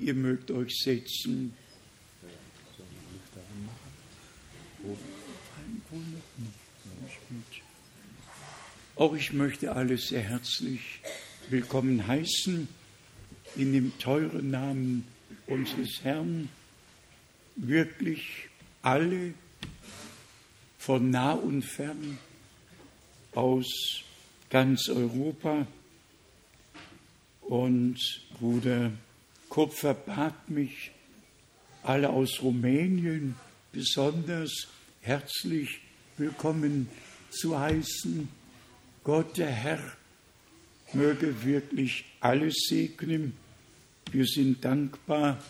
[0.00, 1.54] Ihr mögt euch setzen.
[8.96, 11.00] Auch ich möchte alle sehr herzlich
[11.50, 12.68] willkommen heißen
[13.56, 15.06] in dem teuren Namen
[15.46, 16.48] unseres Herrn.
[17.56, 18.48] Wirklich
[18.82, 19.34] alle
[20.78, 22.18] von nah und fern
[23.32, 24.02] aus
[24.50, 25.66] ganz Europa.
[27.42, 27.98] Und
[28.38, 28.90] Bruder
[29.56, 30.90] Kupfer bat mich,
[31.82, 33.36] alle aus Rumänien
[33.72, 34.68] besonders
[35.00, 35.80] herzlich
[36.18, 36.90] willkommen
[37.30, 38.28] zu heißen.
[39.02, 39.80] Gott, der Herr,
[40.92, 43.32] möge wirklich alles segnen.
[44.12, 45.42] Wir sind dankbar,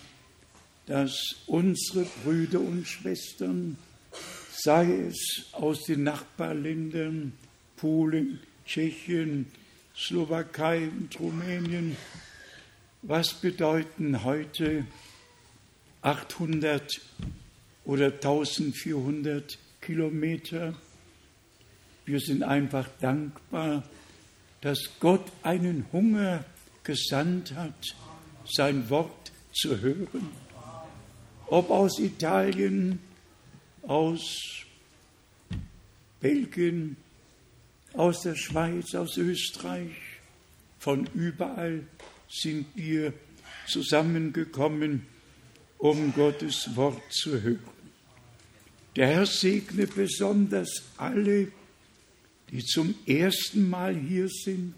[0.87, 3.77] dass unsere Brüder und Schwestern,
[4.53, 7.33] sei es aus den Nachbarländern,
[7.77, 9.47] Polen, Tschechien,
[9.97, 11.97] Slowakei und Rumänien,
[13.03, 14.87] was bedeuten heute
[16.03, 17.01] 800
[17.85, 20.75] oder 1400 Kilometer?
[22.05, 23.83] Wir sind einfach dankbar,
[24.61, 26.45] dass Gott einen Hunger
[26.85, 27.97] gesandt hat,
[28.45, 30.31] sein Wort zu hören.
[31.49, 32.99] Ob aus Italien,
[33.83, 34.65] aus
[36.21, 36.97] Belgien,
[37.95, 39.97] aus der Schweiz, aus Österreich,
[40.79, 41.85] von überall
[42.29, 43.13] sind wir
[43.67, 45.07] zusammengekommen,
[45.79, 47.77] um Gottes Wort zu hören.
[48.97, 51.53] Der Herr segne besonders alle,
[52.51, 54.75] die zum ersten Mal hier sind,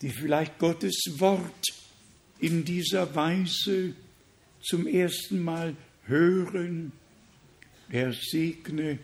[0.00, 1.66] die vielleicht Gottes Wort
[2.38, 3.94] in dieser Weise
[4.60, 5.74] zum ersten Mal
[6.06, 6.92] hören.
[7.90, 8.98] Er segne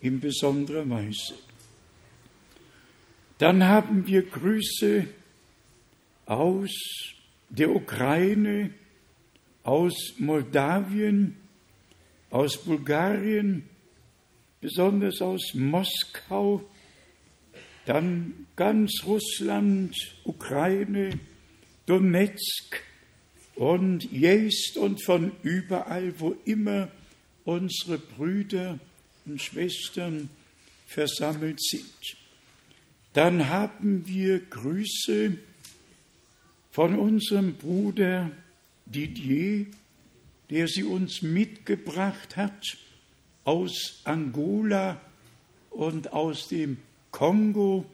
[0.00, 1.34] in besonderer Weise.
[3.38, 5.06] Dann haben wir Grüße
[6.30, 6.70] aus
[7.48, 8.70] der Ukraine,
[9.64, 11.34] aus Moldawien,
[12.30, 13.64] aus Bulgarien,
[14.60, 16.62] besonders aus Moskau,
[17.84, 21.18] dann ganz Russland, Ukraine,
[21.86, 22.80] Donetsk
[23.56, 26.92] und Jest und von überall, wo immer
[27.44, 28.78] unsere Brüder
[29.26, 30.30] und Schwestern
[30.86, 32.16] versammelt sind.
[33.14, 35.36] Dann haben wir Grüße
[36.70, 38.30] von unserem Bruder
[38.86, 39.66] Didier,
[40.50, 42.76] der sie uns mitgebracht hat
[43.44, 45.00] aus Angola
[45.70, 46.78] und aus dem
[47.10, 47.84] Kongo,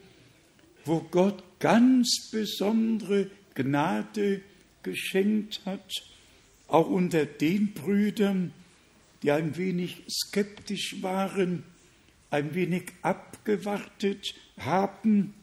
[0.85, 4.41] wo Gott ganz besondere Gnade
[4.83, 5.91] geschenkt hat,
[6.67, 8.53] auch unter den Brüdern,
[9.23, 11.63] die ein wenig skeptisch waren,
[12.29, 15.33] ein wenig abgewartet haben.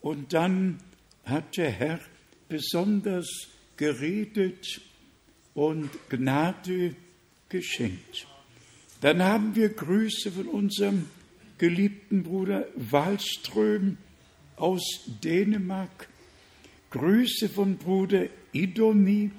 [0.00, 0.78] Und dann
[1.24, 2.00] hat der Herr
[2.48, 4.80] besonders geredet
[5.54, 6.94] und Gnade
[7.48, 8.26] geschenkt.
[9.00, 11.06] Dann haben wir Grüße von unserem
[11.58, 13.98] geliebten Bruder Wallström
[14.56, 14.82] aus
[15.22, 16.08] Dänemark,
[16.90, 19.30] Grüße von Bruder Idoni,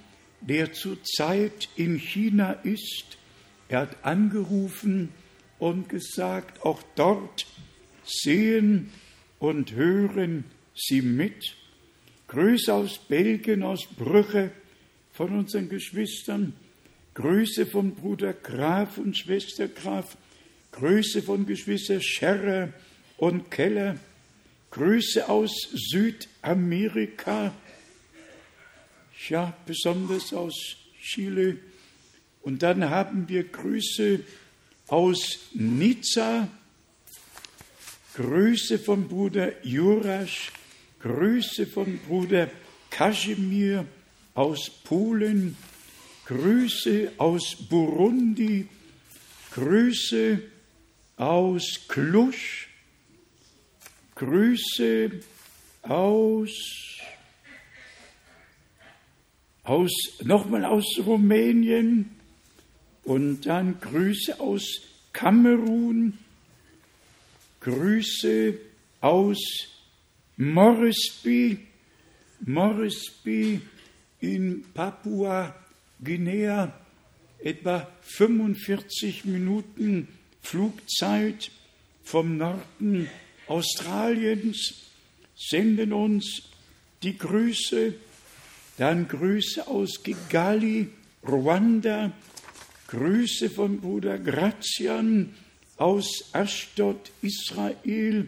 [0.42, 3.18] der zurzeit in China ist.
[3.70, 5.10] Er hat angerufen
[5.60, 7.46] und gesagt, auch dort
[8.06, 8.92] sehen
[9.40, 10.46] und hören
[10.76, 11.57] Sie mit.
[12.28, 14.52] Grüße aus Belgien, aus Brüche
[15.14, 16.54] von unseren Geschwistern.
[17.14, 20.18] Grüße von Bruder Graf und Schwester Graf.
[20.72, 22.70] Grüße von Geschwister Scherrer
[23.18, 23.98] und Keller.
[24.72, 27.54] Grüße aus Südamerika.
[29.30, 31.58] Ja, besonders aus Chile.
[32.42, 34.20] Und dann haben wir Grüße
[34.88, 36.50] aus Nizza.
[38.16, 40.52] Grüße von Bruder Jurasch
[41.08, 42.50] Grüße von Bruder
[42.90, 43.86] Kasimir
[44.34, 45.56] aus Polen,
[46.26, 48.68] Grüße aus Burundi,
[49.54, 50.42] Grüße
[51.16, 52.68] aus Klusch,
[54.16, 55.12] Grüße
[55.84, 56.52] aus,
[59.64, 59.94] aus
[60.24, 62.12] nochmal aus Rumänien.
[63.06, 64.82] Und dann Grüße aus
[65.14, 66.18] Kamerun,
[67.62, 68.56] Grüße
[69.00, 69.77] aus
[70.38, 71.58] Moresby,
[72.46, 73.60] Moresby
[74.22, 76.72] in Papua-Guinea,
[77.44, 80.08] etwa 45 Minuten
[80.42, 81.52] Flugzeit
[82.04, 83.10] vom Norden
[83.48, 84.74] Australiens,
[85.36, 86.44] senden uns
[87.02, 87.96] die Grüße,
[88.78, 90.90] dann Grüße aus Kigali,
[91.28, 92.12] Ruanda,
[92.88, 95.34] Grüße von Bruder Grazian
[95.78, 98.28] aus Ashdod, Israel,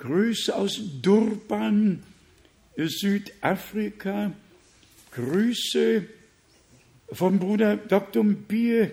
[0.00, 2.02] Grüße aus Durban,
[2.76, 4.32] Südafrika.
[5.12, 6.06] Grüße
[7.12, 8.24] vom Bruder Dr.
[8.24, 8.92] Bier.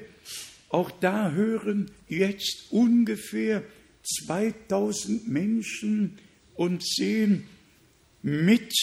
[0.69, 3.63] Auch da hören jetzt ungefähr
[4.03, 6.17] 2000 Menschen
[6.55, 7.47] und sehen
[8.21, 8.73] mit,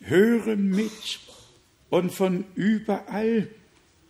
[0.00, 1.20] hören mit
[1.88, 3.48] und von überall,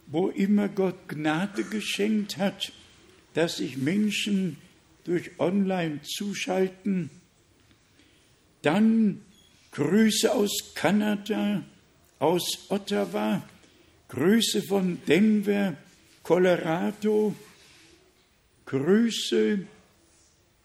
[0.07, 2.73] wo immer Gott Gnade geschenkt hat,
[3.35, 4.57] dass sich Menschen
[5.05, 7.11] durch Online zuschalten.
[8.63, 9.23] Dann
[9.73, 11.63] Grüße aus Kanada,
[12.19, 13.43] aus Ottawa,
[14.09, 15.77] Grüße von Denver,
[16.23, 17.35] Colorado,
[18.67, 19.61] Grüße,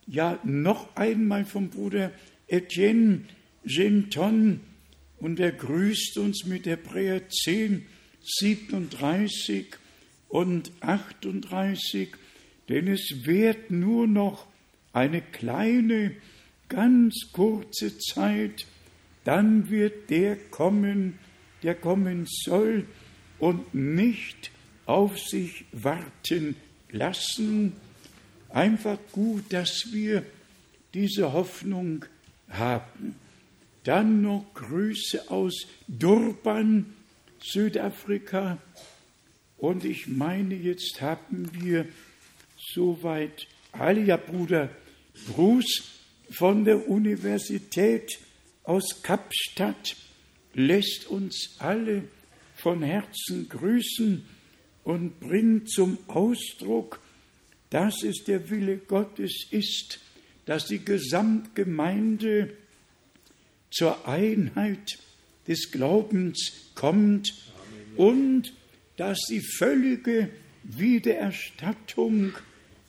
[0.07, 2.11] ja noch einmal vom Bruder
[2.47, 3.25] Etienne
[3.63, 4.59] Genton
[5.17, 7.85] und er grüßt uns mit Hebräer 10,
[8.21, 9.67] 37
[10.29, 12.09] und 38,
[12.69, 14.45] denn es wird nur noch
[14.93, 16.15] eine kleine,
[16.69, 18.65] ganz kurze Zeit,
[19.23, 21.19] dann wird der kommen,
[21.63, 22.85] der kommen soll
[23.39, 24.51] und nicht
[24.85, 26.55] auf sich warten
[26.91, 27.73] lassen.
[28.49, 30.23] Einfach gut, dass wir
[30.93, 32.05] diese Hoffnung
[32.49, 33.15] haben.
[33.83, 36.93] Dann noch Grüße aus Durban,
[37.39, 38.57] Südafrika.
[39.57, 41.87] Und ich meine, jetzt haben wir
[42.57, 44.69] soweit alle, ja Bruder
[45.27, 45.94] Bruce
[46.29, 48.19] von der Universität
[48.63, 49.95] aus Kapstadt
[50.53, 52.03] lässt uns alle
[52.55, 54.25] von Herzen grüßen
[54.83, 56.99] und bringt zum Ausdruck,
[57.69, 59.99] dass es der Wille Gottes ist,
[60.45, 62.55] dass die Gesamtgemeinde
[63.71, 64.97] zur Einheit
[65.47, 67.33] des Glaubens kommt
[67.97, 68.53] und
[68.97, 70.29] dass die völlige
[70.63, 72.33] Wiedererstattung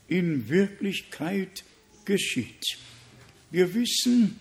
[0.09, 1.65] in Wirklichkeit
[2.05, 2.79] geschieht.
[3.57, 4.39] Wir wissen,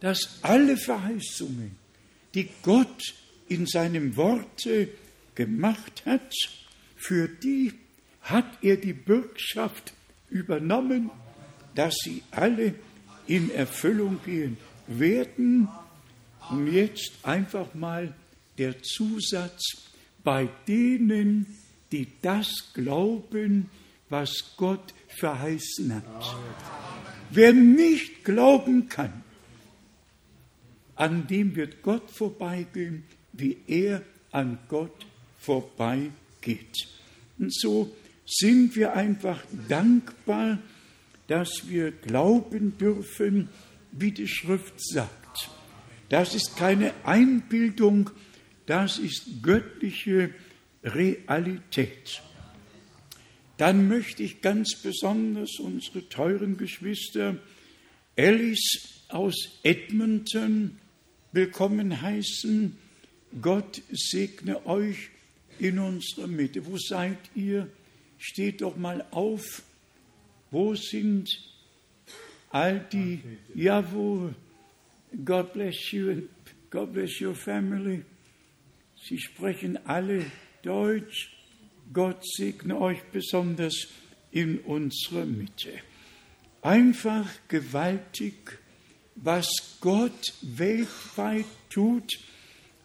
[0.00, 1.74] dass alle Verheißungen,
[2.34, 3.14] die Gott
[3.48, 4.90] in seinem Worte
[5.34, 6.34] gemacht hat,
[6.94, 7.72] für die
[8.20, 9.94] hat er die Bürgschaft
[10.28, 11.10] übernommen,
[11.74, 12.74] dass sie alle
[13.26, 15.68] in Erfüllung gehen werden.
[16.50, 18.14] Und jetzt einfach mal
[18.58, 19.62] der Zusatz,
[20.22, 21.46] bei denen,
[21.90, 23.70] die das glauben,
[24.10, 26.36] was Gott verheißen hat.
[27.30, 29.24] Wer nicht glauben kann,
[30.94, 35.06] an dem wird Gott vorbeigehen, wie er an Gott
[35.38, 36.88] vorbeigeht.
[37.38, 37.94] Und so
[38.26, 40.58] sind wir einfach dankbar,
[41.28, 43.48] dass wir glauben dürfen,
[43.92, 45.50] wie die Schrift sagt.
[46.08, 48.10] Das ist keine Einbildung,
[48.66, 50.30] das ist göttliche
[50.82, 52.22] Realität.
[53.58, 57.36] Dann möchte ich ganz besonders unsere teuren Geschwister
[58.16, 60.78] Alice aus Edmonton
[61.32, 62.78] willkommen heißen.
[63.42, 65.10] Gott segne euch
[65.58, 66.64] in unserer Mitte.
[66.66, 67.68] Wo seid ihr?
[68.16, 69.62] Steht doch mal auf.
[70.52, 71.28] Wo sind
[72.50, 73.20] all die,
[73.56, 74.36] jawohl,
[75.24, 76.28] God bless you and
[76.70, 78.04] God bless your family.
[78.94, 80.26] Sie sprechen alle
[80.62, 81.37] Deutsch.
[81.92, 83.88] Gott segne euch besonders
[84.30, 85.72] in unserer Mitte.
[86.62, 88.58] Einfach gewaltig,
[89.14, 92.18] was Gott weltweit tut.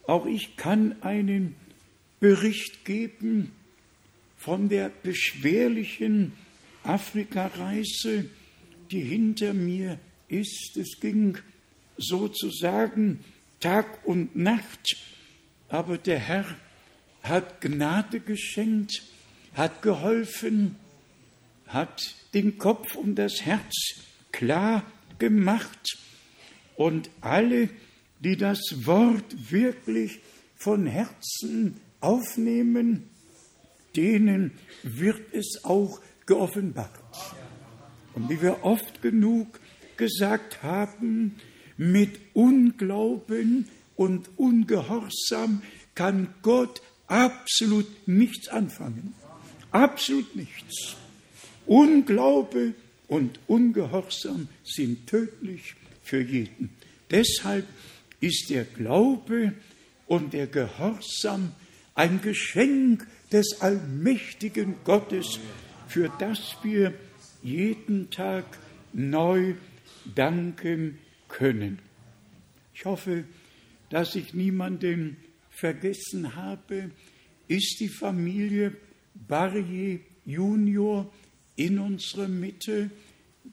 [0.07, 1.55] Auch ich kann einen
[2.19, 3.51] Bericht geben
[4.37, 6.33] von der beschwerlichen
[6.83, 8.29] Afrikareise,
[8.91, 10.77] die hinter mir ist.
[10.77, 11.37] Es ging
[11.97, 13.23] sozusagen
[13.59, 14.97] Tag und Nacht,
[15.69, 16.45] aber der Herr
[17.23, 19.01] hat Gnade geschenkt,
[19.53, 20.75] hat geholfen,
[21.67, 23.73] hat den Kopf und das Herz
[24.31, 24.83] klar
[25.19, 25.97] gemacht
[26.75, 27.69] und alle,
[28.19, 30.19] die das Wort wirklich
[30.55, 33.09] von Herzen aufnehmen,
[33.95, 34.51] denen
[34.83, 36.89] wird es auch geoffenbart.
[38.15, 39.59] Und wie wir oft genug
[39.97, 41.35] gesagt haben,
[41.77, 45.61] mit Unglauben und Ungehorsam
[45.95, 49.13] kann Gott absolut nichts anfangen.
[49.71, 50.95] Absolut nichts.
[51.65, 52.73] Unglaube
[53.07, 56.69] und Ungehorsam sind tödlich für jeden.
[57.09, 57.65] Deshalb
[58.19, 59.53] ist der Glaube
[60.07, 61.51] und der Gehorsam
[61.95, 65.39] ein Geschenk des allmächtigen Gottes,
[65.87, 66.93] für das wir
[67.41, 68.45] jeden Tag
[68.93, 69.55] neu
[70.15, 71.79] danken können.
[72.73, 73.25] Ich hoffe,
[73.89, 75.17] dass ich niemanden
[75.53, 76.91] vergessen habe.
[77.47, 78.75] Ist die Familie
[79.27, 81.11] Barrier Junior
[81.55, 82.89] in unserer Mitte,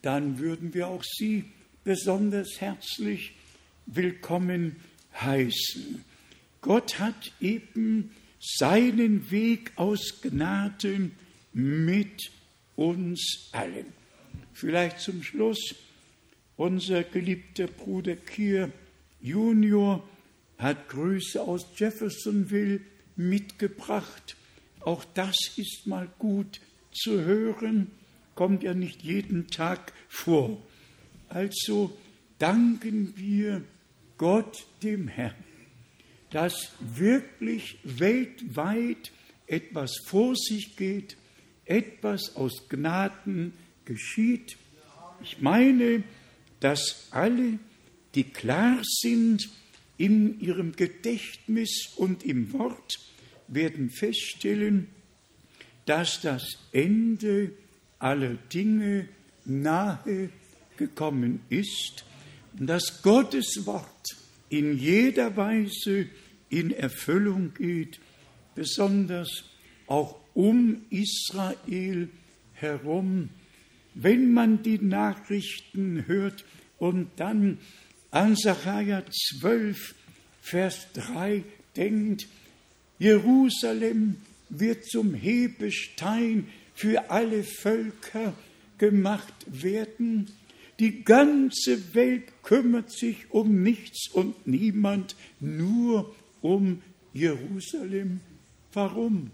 [0.02, 1.44] dann würden wir auch Sie
[1.84, 3.32] besonders herzlich
[3.86, 4.76] willkommen
[5.20, 6.04] heißen.
[6.60, 11.12] Gott hat eben seinen Weg aus Gnaden
[11.52, 12.30] mit
[12.76, 13.86] uns allen.
[14.52, 15.74] Vielleicht zum Schluss,
[16.56, 18.70] unser geliebter Bruder Kier
[19.20, 20.06] Junior
[20.60, 22.80] hat Grüße aus Jeffersonville
[23.16, 24.36] mitgebracht.
[24.80, 26.60] Auch das ist mal gut
[26.92, 27.90] zu hören,
[28.34, 30.60] kommt ja nicht jeden Tag vor.
[31.28, 31.96] Also
[32.38, 33.62] danken wir
[34.18, 35.34] Gott dem Herrn,
[36.30, 39.12] dass wirklich weltweit
[39.46, 41.16] etwas vor sich geht,
[41.64, 43.52] etwas aus Gnaden
[43.84, 44.56] geschieht.
[45.22, 46.02] Ich meine,
[46.60, 47.58] dass alle,
[48.14, 49.48] die klar sind
[50.00, 52.98] in ihrem Gedächtnis und im Wort,
[53.48, 54.86] werden feststellen,
[55.84, 57.52] dass das Ende
[57.98, 59.08] aller Dinge
[59.44, 60.30] nahe
[60.78, 62.06] gekommen ist
[62.58, 64.16] und dass Gottes Wort
[64.48, 66.06] in jeder Weise
[66.48, 68.00] in Erfüllung geht,
[68.54, 69.44] besonders
[69.86, 72.08] auch um Israel
[72.54, 73.28] herum.
[73.94, 76.46] Wenn man die Nachrichten hört
[76.78, 77.58] und dann
[78.10, 79.02] an Sacharja
[79.40, 79.94] 12,
[80.42, 81.44] Vers 3
[81.76, 82.26] denkt,
[82.98, 84.16] Jerusalem
[84.48, 88.34] wird zum Hebestein für alle Völker
[88.78, 90.30] gemacht werden.
[90.78, 98.20] Die ganze Welt kümmert sich um nichts und niemand, nur um Jerusalem.
[98.72, 99.30] Warum?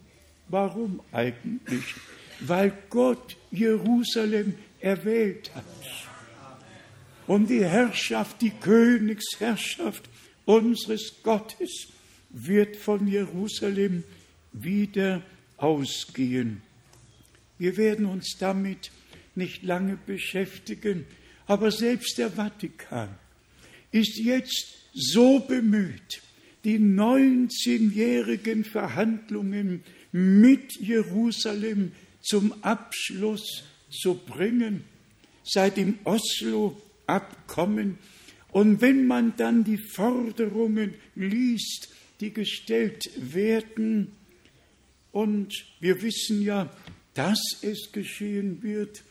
[0.49, 1.95] Warum eigentlich?
[2.41, 5.65] Weil Gott Jerusalem erwählt hat.
[7.27, 10.09] Und die Herrschaft, die Königsherrschaft
[10.45, 11.89] unseres Gottes
[12.31, 14.05] wird von Jerusalem
[14.53, 15.23] wieder
[15.57, 16.63] ausgehen.
[17.59, 18.91] Wir werden uns damit
[19.35, 21.07] nicht lange beschäftigen,
[21.47, 23.09] aber selbst der Vatikan
[23.91, 26.23] ist jetzt so bemüht,
[26.65, 34.85] die 19-jährigen Verhandlungen mit Jerusalem zum Abschluss zu bringen,
[35.45, 35.99] seit dem
[37.07, 37.99] Oslo-Abkommen.
[38.53, 41.89] Und wenn man dann die Forderungen liest,
[42.21, 44.13] die gestellt werden,
[45.13, 46.71] und wir wissen ja,
[47.15, 49.03] dass es geschehen wird,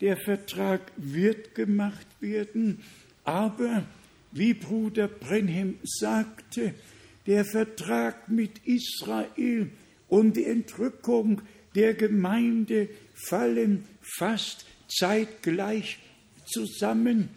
[0.00, 2.80] der Vertrag wird gemacht werden,
[3.24, 3.84] aber
[4.32, 6.74] wie Bruder Brenhem sagte,
[7.26, 9.70] der Vertrag mit Israel
[10.08, 11.42] und die Entrückung
[11.74, 15.98] der Gemeinde fallen fast zeitgleich
[16.52, 17.30] zusammen.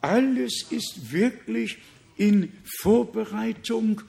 [0.00, 1.78] Alles ist wirklich
[2.16, 4.02] in Vorbereitung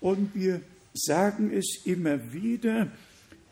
[0.00, 0.60] und wir
[0.92, 2.90] sagen es immer wieder,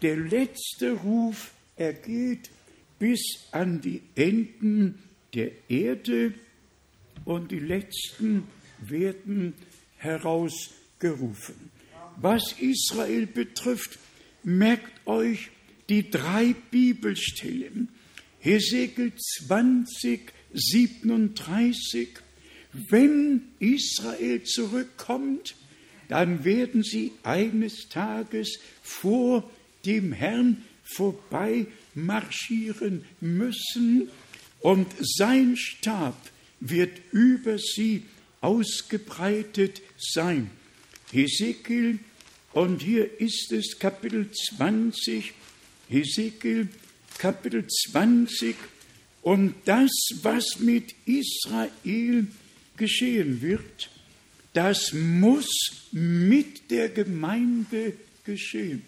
[0.01, 2.51] der letzte Ruf ergeht
[2.99, 4.99] bis an die Enden
[5.35, 6.35] der Erde
[7.25, 8.47] und die letzten
[8.81, 9.55] werden
[9.97, 11.71] herausgerufen.
[12.17, 13.99] Was Israel betrifft,
[14.43, 15.51] merkt euch
[15.89, 17.89] die drei Bibelstellen.
[18.41, 22.09] Hesekiel 20, 37.
[22.73, 25.55] Wenn Israel zurückkommt,
[26.09, 29.49] dann werden sie eines Tages vor
[29.85, 34.09] dem Herrn vorbei marschieren müssen
[34.61, 36.17] und sein Stab
[36.61, 38.05] wird über sie
[38.41, 40.51] ausgebreitet sein.
[41.13, 41.99] Hesekiel,
[42.53, 45.33] und hier ist es Kapitel 20,
[45.89, 46.69] Hesekiel
[47.19, 48.57] Kapitel 20,
[49.23, 49.91] und das,
[50.23, 52.27] was mit Israel
[52.77, 53.91] geschehen wird,
[54.53, 55.49] das muss
[55.93, 58.83] mit der Gemeinde geschehen.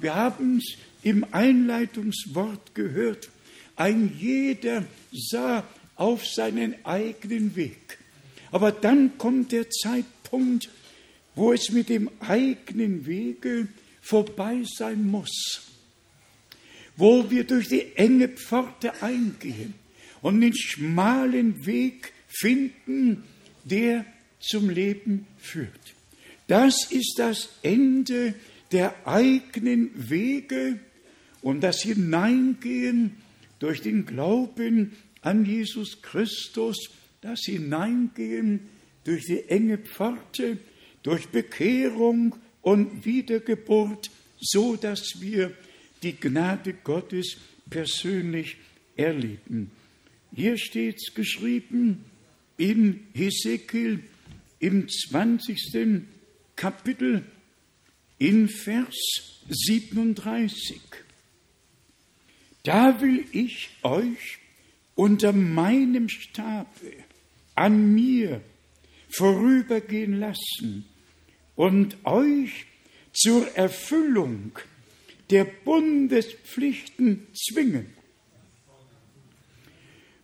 [0.00, 3.28] Wir haben es im Einleitungswort gehört.
[3.76, 5.64] Ein jeder sah
[5.94, 7.98] auf seinen eigenen Weg.
[8.50, 10.68] Aber dann kommt der Zeitpunkt,
[11.34, 13.68] wo es mit dem eigenen Wege
[14.00, 15.62] vorbei sein muss,
[16.96, 19.74] wo wir durch die enge Pforte eingehen
[20.22, 23.24] und den schmalen Weg finden,
[23.64, 24.04] der
[24.40, 25.94] zum Leben führt.
[26.46, 28.34] Das ist das Ende
[28.72, 30.80] der eigenen Wege
[31.42, 33.16] und das Hineingehen
[33.58, 38.60] durch den Glauben an Jesus Christus, das Hineingehen
[39.04, 40.58] durch die enge Pforte,
[41.02, 45.52] durch Bekehrung und Wiedergeburt, so dass wir
[46.02, 47.36] die Gnade Gottes
[47.68, 48.56] persönlich
[48.96, 49.70] erleben.
[50.34, 52.04] Hier steht es geschrieben
[52.56, 54.02] in Hesekiel
[54.58, 56.02] im 20.
[56.54, 57.24] Kapitel
[58.18, 58.94] in Vers
[59.48, 60.80] 37.
[62.62, 64.38] Da will ich euch
[64.94, 66.92] unter meinem Stabe
[67.54, 68.40] an mir
[69.08, 70.84] vorübergehen lassen
[71.54, 72.66] und euch
[73.12, 74.58] zur Erfüllung
[75.30, 77.86] der Bundespflichten zwingen.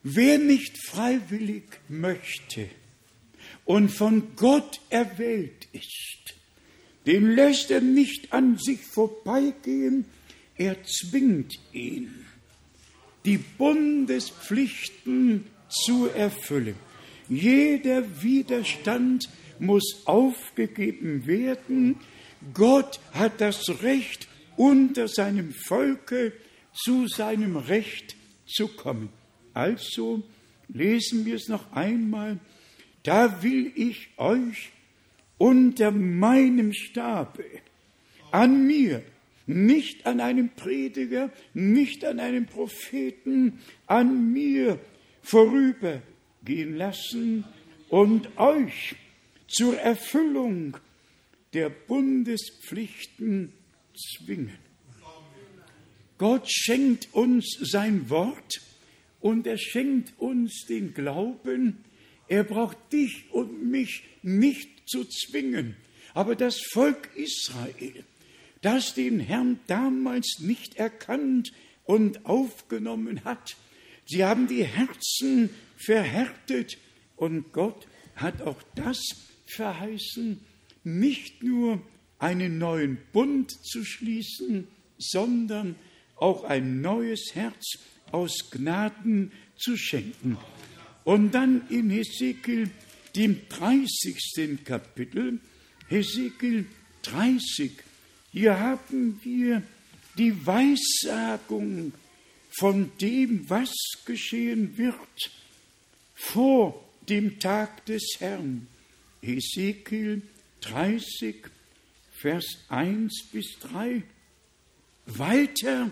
[0.03, 2.69] Wer nicht freiwillig möchte
[3.65, 6.35] und von Gott erwählt ist,
[7.07, 10.05] den lässt er nicht an sich vorbeigehen,
[10.57, 12.27] er zwingt ihn,
[13.25, 16.77] die Bundespflichten zu erfüllen.
[17.29, 19.29] Jeder Widerstand
[19.59, 21.97] muss aufgegeben werden.
[22.53, 26.33] Gott hat das Recht, unter seinem Volke
[26.75, 28.17] zu seinem Recht
[28.47, 29.09] zu kommen.
[29.55, 30.23] Also
[30.69, 32.39] lesen wir es noch einmal.
[33.03, 34.71] Da will ich euch
[35.39, 37.45] unter meinem Stabe
[38.31, 39.03] an mir,
[39.47, 44.79] nicht an einem Prediger, nicht an einem Propheten, an mir
[45.23, 47.45] vorübergehen lassen
[47.89, 48.95] und euch
[49.49, 50.77] zur Erfüllung
[51.53, 53.53] der Bundespflichten
[53.95, 54.59] zwingen.
[56.19, 58.61] Gott schenkt uns sein Wort
[59.21, 61.85] und er schenkt uns den Glauben.
[62.29, 65.77] Er braucht dich und mich nicht zu zwingen.
[66.15, 68.05] Aber das Volk Israel,
[68.61, 71.53] das den Herrn damals nicht erkannt
[71.85, 73.57] und aufgenommen hat,
[74.07, 76.79] sie haben die Herzen verhärtet
[77.17, 79.01] und Gott hat auch das
[79.47, 80.41] verheißen,
[80.85, 81.83] nicht nur
[82.23, 85.75] einen neuen Bund zu schließen, sondern
[86.17, 87.79] auch ein neues Herz
[88.13, 90.39] aus Gnaden zu schenken.
[91.03, 92.71] Und dann in Hesekiel,
[93.17, 94.65] dem 30.
[94.65, 95.41] Kapitel,
[95.89, 96.67] Hesekiel
[97.03, 97.73] 30,
[98.31, 99.63] hier haben wir
[100.17, 101.93] die Weissagung
[102.57, 105.33] von dem, was geschehen wird
[106.15, 108.69] vor dem Tag des Herrn.
[109.23, 110.23] Hesekiel
[110.61, 111.51] 30,
[112.23, 114.01] Vers 1 bis 3.
[115.07, 115.91] Weiter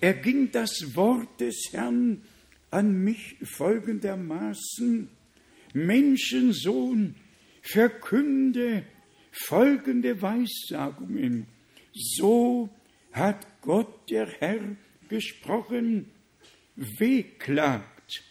[0.00, 2.22] erging das Wort des Herrn
[2.70, 5.10] an mich folgendermaßen,
[5.74, 7.16] Menschensohn,
[7.60, 8.86] verkünde
[9.30, 11.46] folgende Weissagungen.
[11.92, 12.70] So
[13.12, 14.74] hat Gott der Herr
[15.10, 16.10] gesprochen,
[16.76, 18.22] wehklagt,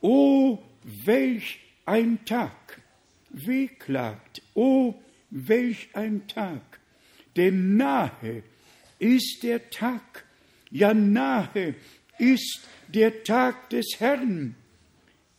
[0.00, 0.62] o
[1.04, 2.80] welch ein Tag,
[3.28, 4.94] wehklagt, o
[5.30, 6.77] welch ein Tag,
[7.38, 8.42] denn nahe
[8.98, 10.24] ist der Tag,
[10.70, 11.74] ja nahe
[12.18, 14.56] ist der Tag des Herrn,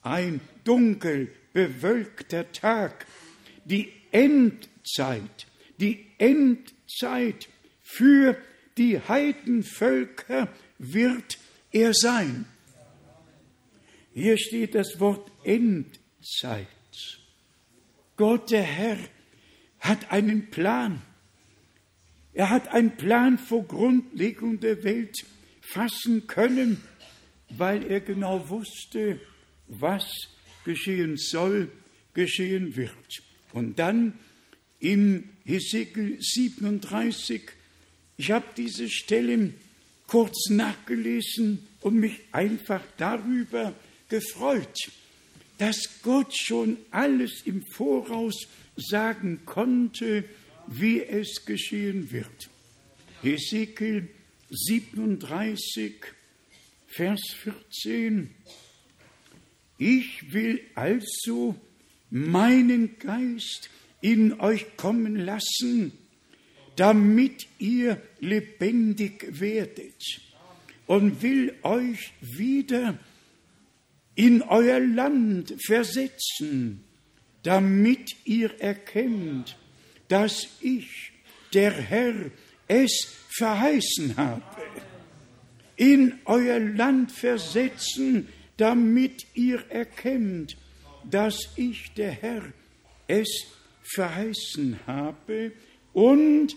[0.01, 3.05] ein dunkel bewölkter Tag,
[3.65, 5.47] die Endzeit,
[5.79, 7.49] die Endzeit
[7.83, 8.37] für
[8.77, 11.37] die Heidenvölker wird
[11.71, 12.45] er sein.
[14.13, 16.67] Hier steht das Wort Endzeit.
[18.15, 18.97] Gott der Herr
[19.79, 21.01] hat einen Plan.
[22.39, 25.25] Er hat einen Plan vor Grundlegung der Welt
[25.59, 26.81] fassen können,
[27.49, 29.19] weil er genau wusste,
[29.67, 30.05] was
[30.63, 31.69] geschehen soll,
[32.13, 33.23] geschehen wird.
[33.51, 34.13] Und dann
[34.79, 37.41] in Hesekiel 37,
[38.15, 39.53] ich habe diese Stelle
[40.07, 43.73] kurz nachgelesen und mich einfach darüber
[44.07, 44.77] gefreut,
[45.57, 48.47] dass Gott schon alles im Voraus
[48.77, 50.23] sagen konnte,
[50.69, 52.49] wie es geschehen wird.
[53.21, 54.07] Hesekiel
[54.49, 55.95] 37,
[56.87, 58.29] Vers 14.
[59.77, 61.55] Ich will also
[62.09, 63.69] meinen Geist
[64.01, 65.91] in euch kommen lassen,
[66.75, 70.21] damit ihr lebendig werdet
[70.87, 72.97] und will euch wieder
[74.15, 76.83] in euer Land versetzen,
[77.43, 79.55] damit ihr erkennt,
[80.09, 81.13] dass ich,
[81.53, 82.13] der Herr,
[82.67, 84.41] es verheißen habe.
[85.77, 90.57] In euer Land versetzen, damit ihr erkennt,
[91.09, 92.43] dass ich, der Herr,
[93.07, 93.29] es
[93.83, 95.53] verheißen habe
[95.93, 96.55] und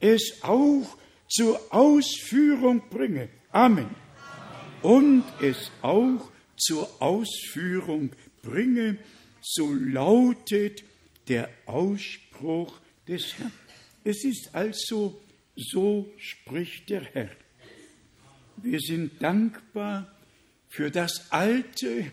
[0.00, 0.96] es auch
[1.28, 3.28] zur Ausführung bringe.
[3.50, 3.90] Amen.
[4.80, 8.10] Und es auch zur Ausführung
[8.42, 8.96] bringe,
[9.40, 10.82] so lautet
[11.28, 13.34] der Ausspruch des.
[14.04, 15.20] Es ist also,
[15.56, 17.30] so spricht der Herr.
[18.56, 20.12] Wir sind dankbar
[20.68, 22.12] für das Alte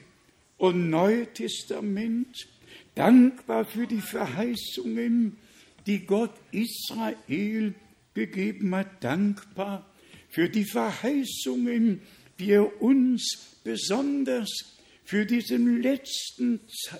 [0.58, 2.48] und Neue Testament,
[2.96, 5.38] dankbar für die Verheißungen,
[5.86, 7.74] die Gott Israel
[8.14, 9.86] gegeben hat, dankbar
[10.30, 12.02] für die Verheißungen,
[12.38, 16.60] die er uns besonders für diesen letzten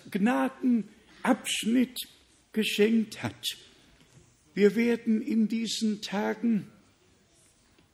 [0.10, 0.90] Gnaden
[1.22, 1.98] Abschnitt
[2.54, 3.46] geschenkt hat.
[4.60, 6.68] Wir werden in diesen Tagen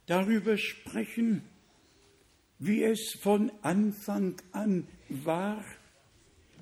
[0.07, 1.43] darüber sprechen,
[2.57, 5.63] wie es von Anfang an war.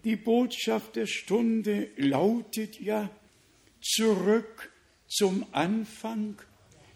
[0.03, 3.09] Die Botschaft der Stunde lautet ja
[3.79, 4.73] zurück
[5.07, 6.35] zum Anfang,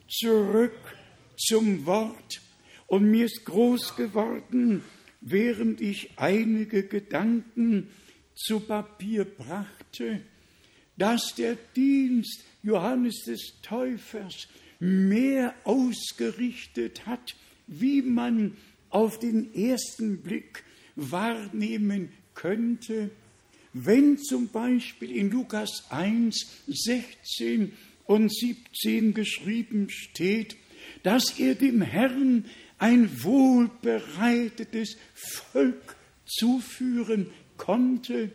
[0.09, 0.97] zurück
[1.37, 2.41] zum Wort.
[2.87, 4.83] Und mir ist groß geworden,
[5.21, 7.89] während ich einige Gedanken
[8.35, 10.23] zu Papier brachte,
[10.97, 14.49] dass der Dienst Johannes des Täufers
[14.79, 17.35] mehr ausgerichtet hat,
[17.67, 18.57] wie man
[18.89, 20.63] auf den ersten Blick
[20.97, 23.09] wahrnehmen könnte,
[23.71, 27.71] wenn zum Beispiel in Lukas 1, 16
[28.05, 30.57] und 17 geschrieben steht,
[31.03, 32.45] dass er dem Herrn
[32.79, 38.31] ein wohlbereitetes Volk zuführen konnte,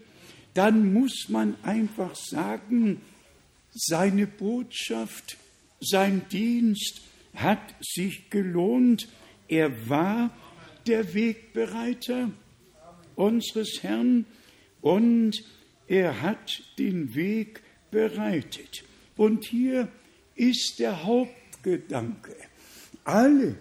[0.55, 3.01] dann muss man einfach sagen,
[3.75, 5.37] seine Botschaft,
[5.81, 7.03] sein Dienst
[7.35, 9.09] hat sich gelohnt.
[9.49, 10.31] Er war
[10.87, 12.31] der Wegbereiter
[13.17, 14.27] unseres Herrn
[14.81, 15.43] und
[15.87, 18.85] er hat den Weg bereitet.
[19.17, 19.89] Und hier
[20.35, 22.35] ist der Hauptgedanke.
[23.05, 23.57] Alle,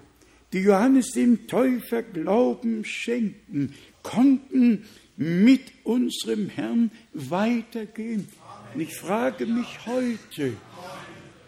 [0.53, 4.85] die Johannes dem Täufer Glauben schenken, konnten
[5.17, 8.27] mit unserem Herrn weitergehen.
[8.73, 10.53] Und ich frage mich heute,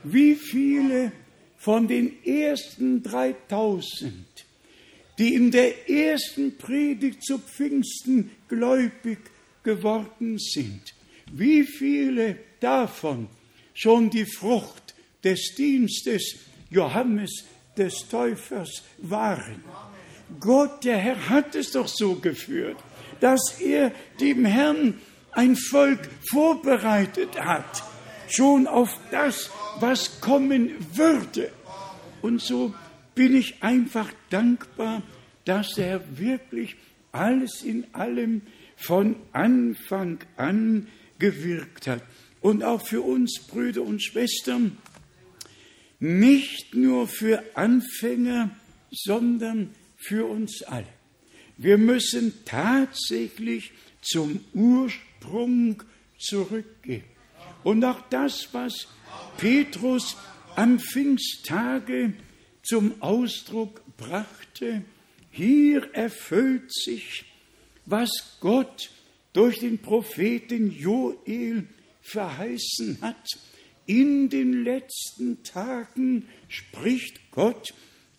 [0.03, 1.12] wie viele
[1.57, 4.13] von den ersten 3000,
[5.17, 9.19] die in der ersten Predigt zu Pfingsten gläubig
[9.63, 10.93] geworden sind,
[11.31, 13.27] wie viele davon
[13.73, 16.36] schon die Frucht des Dienstes
[16.69, 17.45] Johannes
[17.77, 19.63] des Täufers waren.
[20.39, 22.77] Gott, der Herr, hat es doch so geführt,
[23.19, 24.99] dass er dem Herrn
[25.36, 27.84] ein Volk vorbereitet hat,
[28.30, 31.52] schon auf das, was kommen würde.
[32.22, 32.74] Und so
[33.15, 35.04] bin ich einfach dankbar,
[35.46, 36.76] dass er wirklich
[37.12, 38.41] alles in allem
[38.76, 40.88] von Anfang an
[41.19, 42.04] gewirkt hat.
[42.41, 44.78] Und auch für uns Brüder und Schwestern,
[46.00, 48.50] nicht nur für Anfänger,
[48.91, 50.88] sondern für uns alle.
[51.58, 55.12] Wir müssen tatsächlich zum Ursprung
[56.17, 57.03] zurückgehen.
[57.63, 58.88] Und auch das, was
[59.38, 60.15] Petrus
[60.55, 62.13] am Pfingsttage
[62.62, 64.83] zum Ausdruck brachte,
[65.31, 67.25] hier erfüllt sich,
[67.86, 68.91] was Gott
[69.33, 71.67] durch den Propheten Joel
[72.01, 73.27] verheißen hat.
[73.86, 77.73] In den letzten Tagen spricht Gott,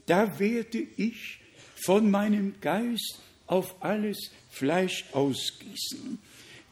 [0.07, 1.39] da werde ich
[1.77, 6.19] von meinem Geist auf alles Fleisch ausgießen.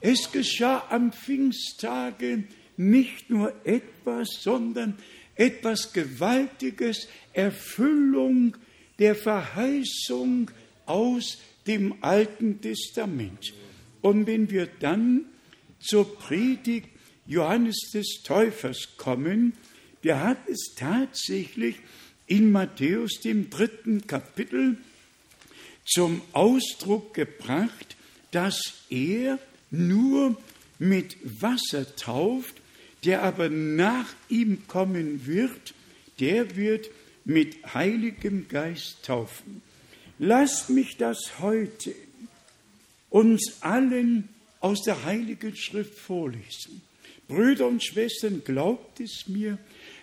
[0.05, 2.43] Es geschah am Pfingsttage
[2.75, 4.97] nicht nur etwas, sondern
[5.35, 8.57] etwas Gewaltiges, Erfüllung
[8.99, 10.51] der Verheißung
[10.85, 11.37] aus
[11.67, 13.53] dem Alten Testament.
[14.01, 15.23] Und wenn wir dann
[15.79, 16.89] zur Predigt
[17.25, 19.53] Johannes des Täufers kommen,
[20.03, 21.77] der hat es tatsächlich
[22.27, 24.75] in Matthäus dem dritten Kapitel
[25.85, 27.95] zum Ausdruck gebracht,
[28.31, 29.39] dass er
[29.73, 30.37] nur
[30.79, 32.55] mit Wasser tauft,
[33.03, 35.73] der aber nach ihm kommen wird,
[36.19, 36.89] der wird
[37.25, 39.61] mit Heiligem Geist taufen.
[40.19, 41.93] Lasst mich das heute
[43.09, 46.81] uns allen aus der Heiligen Schrift vorlesen.
[47.27, 49.57] Brüder und Schwestern, glaubt es mir,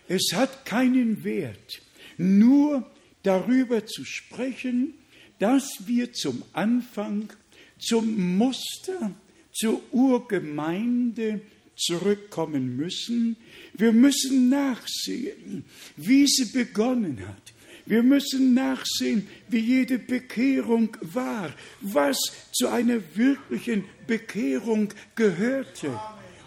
[0.08, 1.80] es hat keinen Wert,
[2.18, 2.84] nur
[3.22, 4.94] darüber zu sprechen,
[5.38, 7.32] dass wir zum Anfang,
[7.78, 9.12] zum Muster,
[9.52, 11.40] zur Urgemeinde
[11.76, 13.36] zurückkommen müssen.
[13.74, 15.64] Wir müssen nachsehen,
[15.96, 17.52] wie sie begonnen hat.
[17.86, 22.18] Wir müssen nachsehen, wie jede Bekehrung war, was
[22.52, 25.98] zu einer wirklichen Bekehrung gehörte.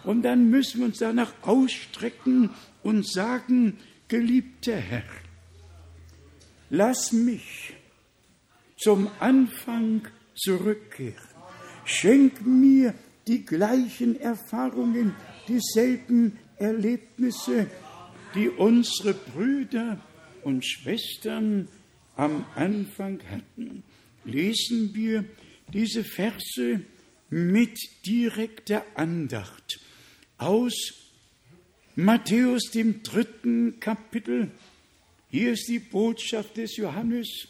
[0.04, 2.50] Und dann müssen wir uns danach ausstrecken
[2.82, 5.02] und sagen, geliebter Herr,
[6.70, 7.74] lass mich
[8.78, 11.33] zum Anfang zurückkehren.
[11.84, 12.94] Schenk mir
[13.26, 15.14] die gleichen Erfahrungen,
[15.48, 17.68] dieselben Erlebnisse,
[18.34, 20.00] die unsere Brüder
[20.42, 21.68] und Schwestern
[22.16, 23.82] am Anfang hatten.
[24.24, 25.24] Lesen wir
[25.72, 26.80] diese Verse
[27.30, 29.80] mit direkter Andacht
[30.38, 30.94] aus
[31.96, 34.50] Matthäus dem dritten Kapitel.
[35.30, 37.48] Hier ist die Botschaft des Johannes.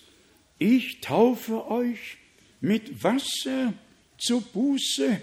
[0.59, 2.18] Ich taufe euch
[2.61, 3.75] mit Wasser
[4.25, 5.21] zur Buße,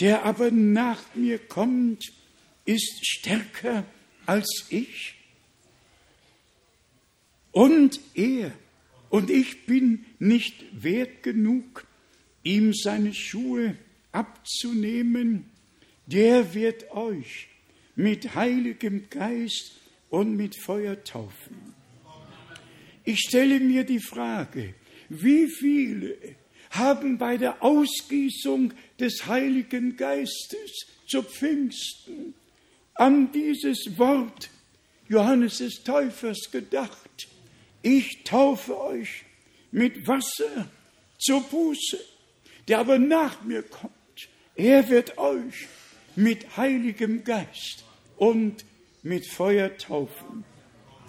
[0.00, 2.12] der aber nach mir kommt,
[2.64, 3.84] ist stärker
[4.26, 5.14] als ich.
[7.52, 8.52] Und er,
[9.10, 11.86] und ich bin nicht wert genug,
[12.42, 13.76] ihm seine Schuhe
[14.10, 15.50] abzunehmen,
[16.06, 17.48] der wird euch
[17.94, 19.72] mit heiligem Geist
[20.10, 21.74] und mit Feuer taufen.
[23.04, 24.74] Ich stelle mir die Frage,
[25.08, 26.16] wie viele
[26.74, 32.34] haben bei der Ausgießung des Heiligen Geistes zu Pfingsten
[32.94, 34.50] an dieses Wort
[35.08, 37.28] Johannes des Täufers gedacht.
[37.82, 39.24] Ich taufe euch
[39.70, 40.68] mit Wasser
[41.18, 41.98] zur Buße,
[42.68, 43.92] der aber nach mir kommt.
[44.54, 45.66] Er wird euch
[46.16, 47.84] mit Heiligem Geist
[48.16, 48.64] und
[49.02, 50.44] mit Feuer taufen.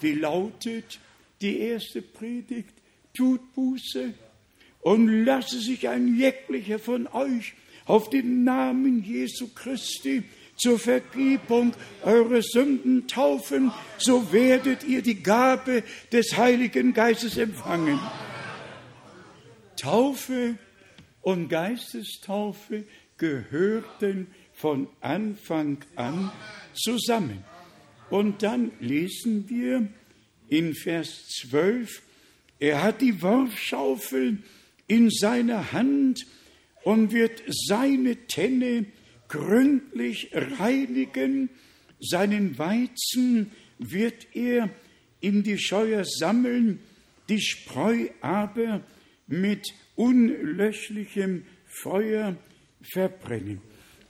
[0.02, 1.00] Wie lautet
[1.42, 2.74] die erste Predigt?
[3.14, 4.14] Tut Buße
[4.86, 10.22] und lasse sich ein jeglicher von euch auf den Namen Jesu Christi
[10.58, 18.00] zur Vergebung eurer Sünden taufen, so werdet ihr die Gabe des Heiligen Geistes empfangen.
[19.76, 20.60] Taufe
[21.24, 22.84] und Geistestaufe
[23.18, 26.32] gehörten von Anfang an
[26.76, 27.44] zusammen.
[28.12, 29.88] Und dann lesen wir
[30.48, 32.04] in Vers 12,
[32.60, 34.44] er hat die Worfschaufel
[34.88, 36.26] in seiner Hand
[36.84, 38.86] und wird seine Tenne
[39.28, 41.50] gründlich reinigen,
[42.00, 44.70] seinen Weizen wird er
[45.22, 46.80] in die Scheuer sammeln,
[47.30, 48.82] die Spreu aber
[49.28, 52.38] mit unlöschlichem Feuer
[52.84, 53.62] verbrennen.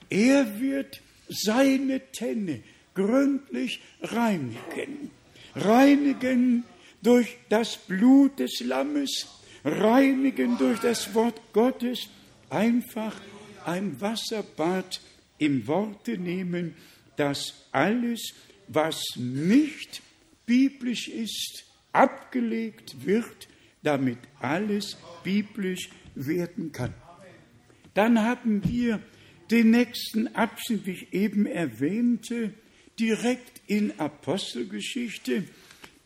[0.09, 2.61] Er wird seine Tenne
[2.93, 5.11] gründlich reinigen,
[5.55, 6.63] reinigen
[7.01, 9.27] durch das Blut des Lammes,
[9.65, 12.07] reinigen durch das Wort Gottes,
[12.49, 13.19] einfach
[13.65, 15.01] ein Wasserbad
[15.39, 16.75] im Worte nehmen,
[17.17, 18.33] dass alles,
[18.67, 20.01] was nicht
[20.45, 23.47] biblisch ist, abgelegt wird,
[23.81, 26.93] damit alles biblisch werden kann.
[27.95, 29.01] Dann haben wir
[29.49, 32.53] den nächsten Abschnitt, wie ich eben erwähnte,
[32.99, 35.43] direkt in Apostelgeschichte,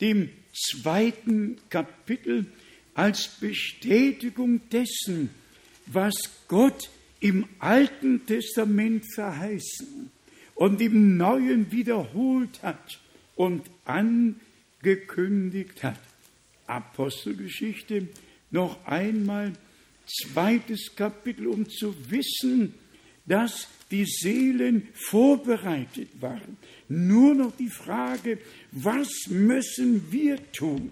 [0.02, 2.46] dem zweiten Kapitel,
[3.00, 5.30] als Bestätigung dessen,
[5.86, 6.16] was
[6.50, 6.90] Gott
[7.22, 10.12] im Alten Testament verheißen
[10.56, 13.00] und im Neuen wiederholt hat
[13.38, 16.00] und angekündigt hat.
[16.68, 18.10] Apostelgeschichte
[18.52, 19.54] noch einmal,
[20.06, 22.74] zweites Kapitel, um zu wissen,
[23.26, 26.58] dass die Seelen vorbereitet waren.
[26.90, 28.40] Nur noch die Frage,
[28.74, 30.92] was müssen wir tun?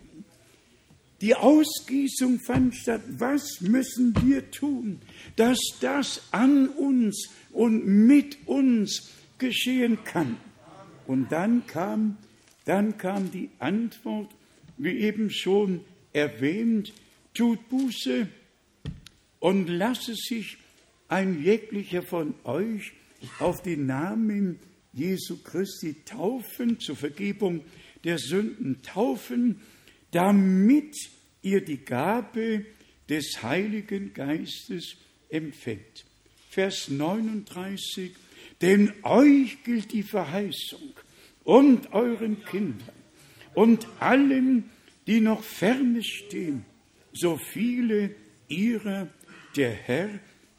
[1.21, 3.01] Die Ausgießung fand statt.
[3.17, 5.01] Was müssen wir tun,
[5.35, 10.37] dass das an uns und mit uns geschehen kann?
[11.07, 12.17] Und dann kam,
[12.65, 14.29] dann kam die Antwort,
[14.77, 15.81] wie eben schon
[16.13, 16.93] erwähnt,
[17.33, 18.27] tut Buße
[19.39, 20.57] und lasse sich
[21.07, 22.91] ein jeglicher von euch
[23.39, 24.59] auf den Namen
[24.93, 27.63] Jesu Christi taufen, zur Vergebung
[28.03, 29.61] der Sünden taufen,
[30.11, 30.95] damit
[31.41, 32.65] ihr die Gabe
[33.09, 34.95] des Heiligen Geistes
[35.29, 36.05] empfängt.
[36.49, 38.11] Vers 39,
[38.61, 40.93] denn euch gilt die Verheißung
[41.43, 42.95] und euren Kindern
[43.53, 44.69] und allen,
[45.05, 46.65] die noch ferne stehen,
[47.13, 48.15] so viele
[48.47, 49.07] ihrer
[49.55, 50.09] der Herr,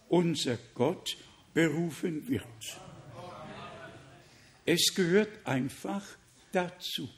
[0.08, 1.16] unser Gott,
[1.54, 2.44] berufen wird.
[4.64, 6.04] Es gehört einfach
[6.52, 7.08] dazu.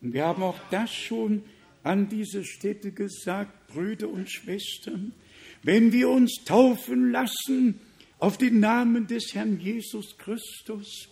[0.00, 1.42] Und wir haben auch das schon
[1.82, 5.12] an dieser Stätte gesagt, Brüder und Schwestern,
[5.62, 7.80] wenn wir uns taufen lassen
[8.18, 11.08] auf den Namen des Herrn Jesus Christus,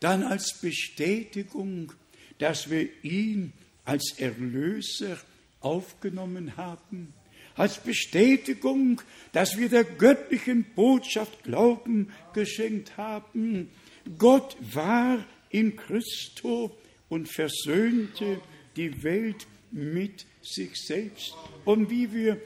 [0.00, 1.92] dann als Bestätigung,
[2.38, 3.52] dass wir ihn
[3.84, 5.18] als Erlöser
[5.60, 7.12] aufgenommen haben,
[7.56, 9.00] als Bestätigung,
[9.32, 13.70] dass wir der göttlichen Botschaft Glauben geschenkt haben.
[14.18, 16.76] Gott war in Christo
[17.08, 18.40] und versöhnte
[18.76, 21.34] die Welt mit sich selbst.
[21.64, 22.40] Und wie wir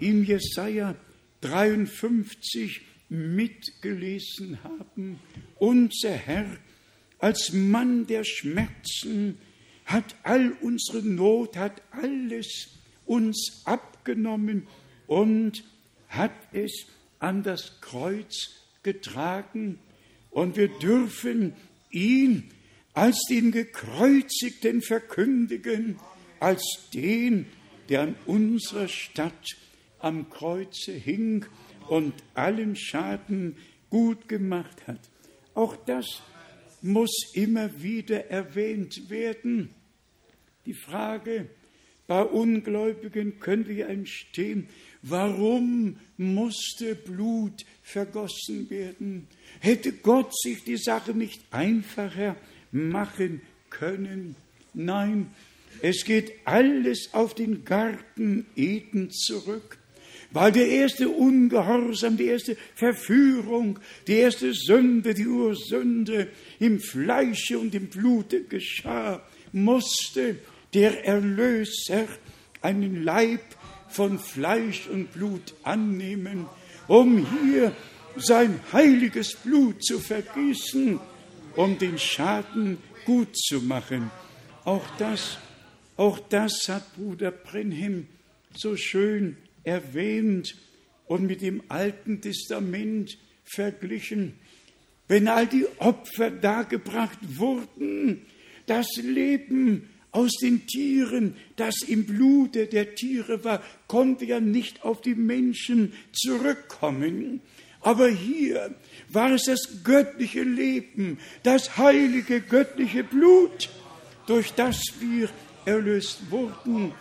[0.00, 0.96] in Jesaja
[1.40, 5.20] 53 mitgelesen haben,
[5.56, 6.46] unser Herr
[7.18, 9.38] als Mann der Schmerzen
[9.84, 14.66] hat all unsere Not, hat alles uns abgenommen
[15.06, 15.64] und
[16.08, 16.86] hat es
[17.18, 18.50] an das Kreuz
[18.82, 19.78] getragen.
[20.30, 21.54] Und wir dürfen
[21.90, 22.50] ihn
[22.94, 25.98] als den Gekreuzigten verkündigen,
[26.40, 27.46] als den,
[27.88, 29.56] der an unserer Stadt
[29.98, 31.44] am Kreuze hing
[31.88, 33.56] und allen Schaden
[33.90, 35.00] gut gemacht hat.
[35.54, 36.22] Auch das
[36.82, 39.70] muss immer wieder erwähnt werden.
[40.66, 41.48] Die Frage,
[42.06, 44.68] bei Ungläubigen könnte ja entstehen,
[45.02, 49.26] warum musste Blut vergossen werden?
[49.60, 52.36] Hätte Gott sich die Sache nicht einfacher
[52.74, 54.36] machen können?
[54.74, 55.30] Nein,
[55.80, 59.78] es geht alles auf den Garten Eden zurück,
[60.32, 67.74] weil der erste Ungehorsam, die erste Verführung, die erste Sünde, die Ursünde im Fleische und
[67.74, 70.36] im Blute geschah, musste
[70.72, 72.08] der Erlöser
[72.60, 73.42] einen Leib
[73.88, 76.46] von Fleisch und Blut annehmen,
[76.88, 77.72] um hier
[78.16, 80.98] sein heiliges Blut zu vergießen,
[81.56, 84.10] um den Schaden gut zu machen.
[84.64, 85.38] Auch das,
[85.96, 88.08] auch das hat Bruder Brenhem
[88.54, 90.56] so schön erwähnt
[91.06, 94.34] und mit dem Alten Testament verglichen.
[95.06, 98.22] Wenn all die Opfer dargebracht wurden,
[98.66, 105.02] das Leben aus den Tieren, das im Blute der Tiere war, konnte ja nicht auf
[105.02, 107.40] die Menschen zurückkommen.
[107.80, 108.74] Aber hier
[109.14, 113.70] war es das göttliche Leben, das heilige göttliche Blut,
[114.26, 115.28] durch das wir
[115.64, 116.92] erlöst wurden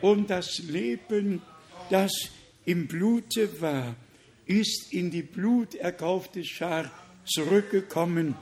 [0.00, 1.42] und das Leben,
[1.90, 2.12] das
[2.64, 3.96] im Blute war,
[4.46, 6.90] ist in die bluterkaufte Schar
[7.24, 8.34] zurückgekommen.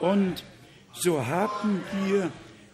[0.00, 0.44] Und
[0.92, 2.30] so haben wir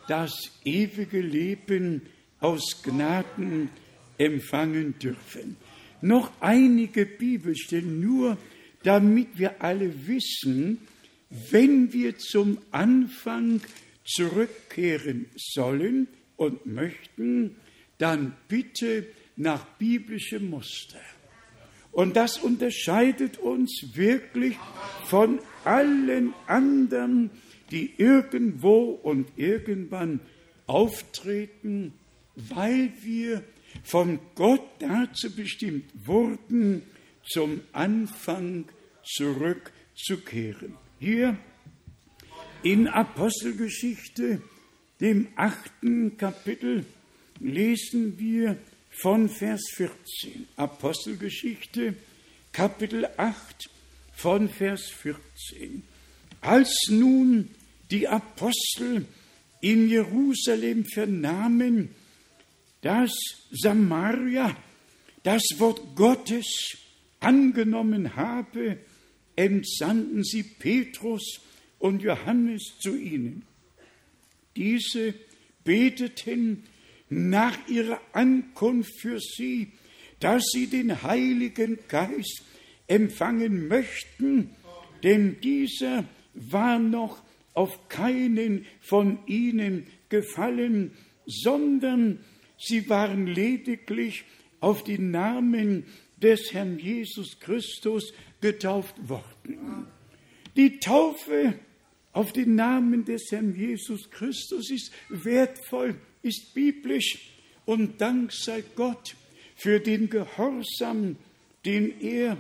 [0.09, 0.33] das
[0.65, 2.03] ewige Leben
[2.41, 3.71] aus Gnaden
[4.19, 5.57] empfangen dürfen.
[6.01, 8.37] Noch einige Bibelstellen, nur
[8.83, 10.79] damit wir alle wissen,
[11.51, 13.61] wenn wir zum Anfang
[14.05, 17.57] zurückkehren sollen und möchten,
[17.99, 21.01] dann bitte nach biblischem Muster.
[21.93, 24.57] Und das unterscheidet uns wirklich
[25.05, 27.31] von allen anderen
[27.71, 30.21] die irgendwo und irgendwann
[30.67, 31.95] auftreten,
[32.37, 33.43] weil wir
[33.83, 36.83] von Gott dazu bestimmt wurden,
[37.29, 38.67] zum Anfang
[39.05, 40.77] zurückzukehren.
[40.99, 41.37] Hier
[42.63, 44.43] in Apostelgeschichte,
[45.01, 46.85] dem achten Kapitel,
[47.39, 48.57] lesen wir
[48.91, 50.49] von Vers 14.
[50.57, 51.95] Apostelgeschichte,
[52.53, 53.71] Kapitel 8,
[54.15, 55.83] von Vers 14.
[56.41, 57.51] Als nun
[57.91, 59.05] die Apostel
[59.61, 61.95] in Jerusalem vernahmen,
[62.81, 63.13] dass
[63.51, 64.57] Samaria
[65.23, 66.79] das Wort Gottes
[67.21, 68.79] angenommen habe,
[69.37, 71.41] entsandten sie Petrus
[71.79, 73.45] und Johannes zu ihnen.
[74.57, 75.15] Diese
[75.65, 76.65] beteten
[77.09, 79.73] nach ihrer Ankunft für sie,
[80.21, 82.43] dass sie den Heiligen Geist
[82.87, 84.51] empfangen möchten,
[85.03, 87.23] denn dieser war noch
[87.55, 90.93] auf keinen von ihnen gefallen,
[91.27, 92.21] sondern
[92.59, 94.25] sie waren lediglich
[94.61, 95.85] auf die Namen
[96.17, 99.87] des Herrn Jesus Christus getauft worden.
[100.57, 101.55] Die Taufe
[102.13, 107.31] auf den Namen des Herrn Jesus Christus ist wertvoll, ist biblisch
[107.67, 109.15] und Dank sei Gott
[109.55, 111.17] für den Gehorsam,
[111.65, 112.39] den er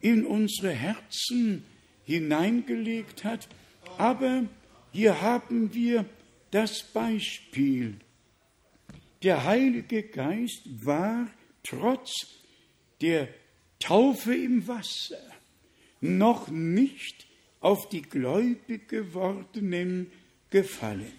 [0.00, 1.64] in unsere Herzen
[2.04, 3.48] hineingelegt hat.
[3.98, 4.44] Aber
[4.92, 6.04] hier haben wir
[6.50, 7.94] das Beispiel.
[9.22, 11.28] Der Heilige Geist war
[11.62, 12.41] trotz
[13.02, 13.28] der
[13.78, 15.20] Taufe im Wasser
[16.00, 17.26] noch nicht
[17.60, 20.10] auf die gläubig gewordenen
[20.50, 21.12] gefallen.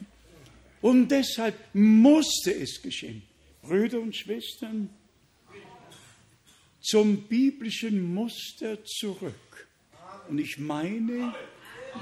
[0.82, 3.24] Und deshalb musste es geschehen.
[3.62, 4.90] Brüder und Schwestern,
[6.82, 9.68] zum biblischen Muster zurück.
[10.30, 11.34] Und ich meine,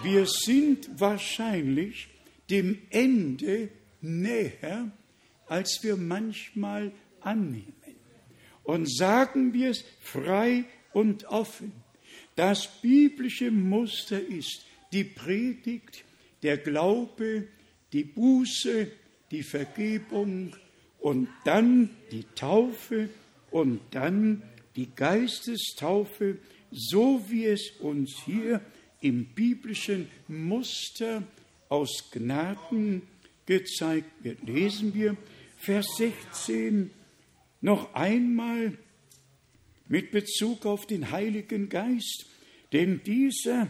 [0.01, 2.07] wir sind wahrscheinlich
[2.49, 3.69] dem Ende
[4.01, 4.91] näher,
[5.47, 7.80] als wir manchmal annehmen.
[8.64, 11.72] Und sagen wir es frei und offen.
[12.36, 16.03] Das biblische Muster ist die Predigt,
[16.43, 17.47] der Glaube,
[17.93, 18.88] die Buße,
[19.32, 20.55] die Vergebung
[20.99, 23.09] und dann die Taufe
[23.49, 24.43] und dann
[24.76, 26.38] die Geistestaufe,
[26.72, 28.62] so wie es uns hier
[29.01, 31.24] im biblischen Muster
[31.70, 33.01] aus Gnaden
[33.45, 34.43] gezeigt wird.
[34.43, 35.18] Lesen wir
[35.57, 36.91] Vers 16
[37.62, 38.78] noch einmal
[39.88, 42.26] mit Bezug auf den Heiligen Geist,
[42.74, 43.68] denn dieser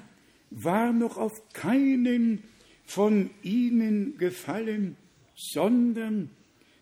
[0.50, 2.44] war noch auf keinen
[2.86, 4.98] von ihnen gefallen,
[5.36, 6.30] sondern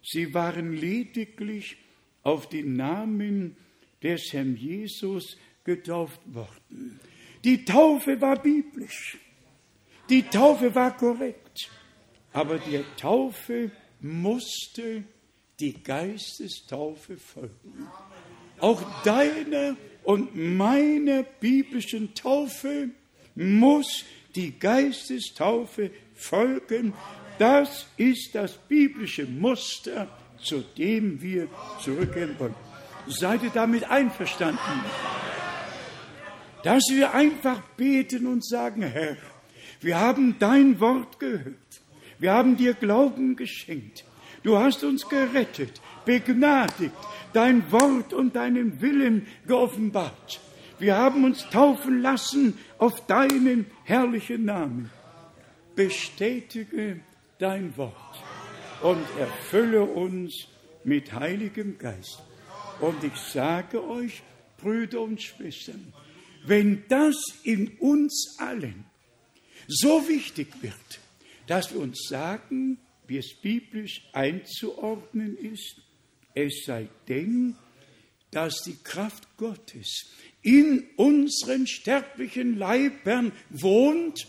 [0.04, 1.78] sie waren lediglich
[2.24, 3.56] auf den Namen
[4.02, 7.00] des Herrn Jesus getauft worden.
[7.44, 9.18] Die Taufe war biblisch.
[10.10, 11.70] Die Taufe war korrekt.
[12.34, 15.04] Aber der Taufe musste
[15.60, 17.88] die Geistestaufe folgen.
[18.60, 22.90] Auch deiner und meiner biblischen Taufe
[23.36, 24.06] muss
[24.36, 26.94] die Geistestaufe folgen.
[27.38, 30.08] Das ist das biblische Muster,
[30.42, 31.48] zu dem wir
[31.82, 32.56] zurückgehen wollen.
[33.08, 34.84] Seid ihr damit einverstanden?
[36.64, 39.18] Dass wir einfach beten und sagen, Herr,
[39.80, 41.56] wir haben dein Wort gehört.
[42.20, 44.04] Wir haben dir Glauben geschenkt.
[44.44, 46.96] Du hast uns gerettet, begnadigt,
[47.34, 50.40] dein Wort und deinen Willen geoffenbart.
[50.80, 54.90] Wir haben uns taufen lassen auf deinen herrlichen Namen.
[55.76, 57.02] Bestätige
[57.38, 58.24] dein Wort
[58.82, 60.48] und erfülle uns
[60.84, 62.20] mit Heiligem Geist.
[62.80, 64.24] Und ich sage euch,
[64.58, 65.94] Brüder und Schwestern,
[66.46, 68.86] wenn das in uns allen
[69.68, 71.00] so wichtig wird,
[71.48, 72.78] dass wir uns sagen,
[73.10, 75.82] wie es biblisch einzuordnen ist,
[76.36, 77.56] es sei denn,
[78.32, 84.28] dass die Kraft Gottes in unseren sterblichen Leibern wohnt,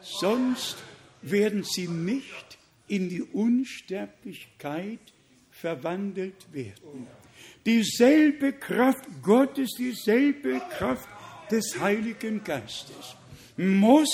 [0.00, 0.76] sonst
[1.20, 2.58] werden sie nicht
[2.88, 5.00] in die Unsterblichkeit
[5.50, 7.06] verwandelt werden.
[7.66, 11.08] Dieselbe Kraft Gottes, dieselbe Kraft
[11.50, 13.16] des Heiligen Geistes
[13.56, 14.10] muss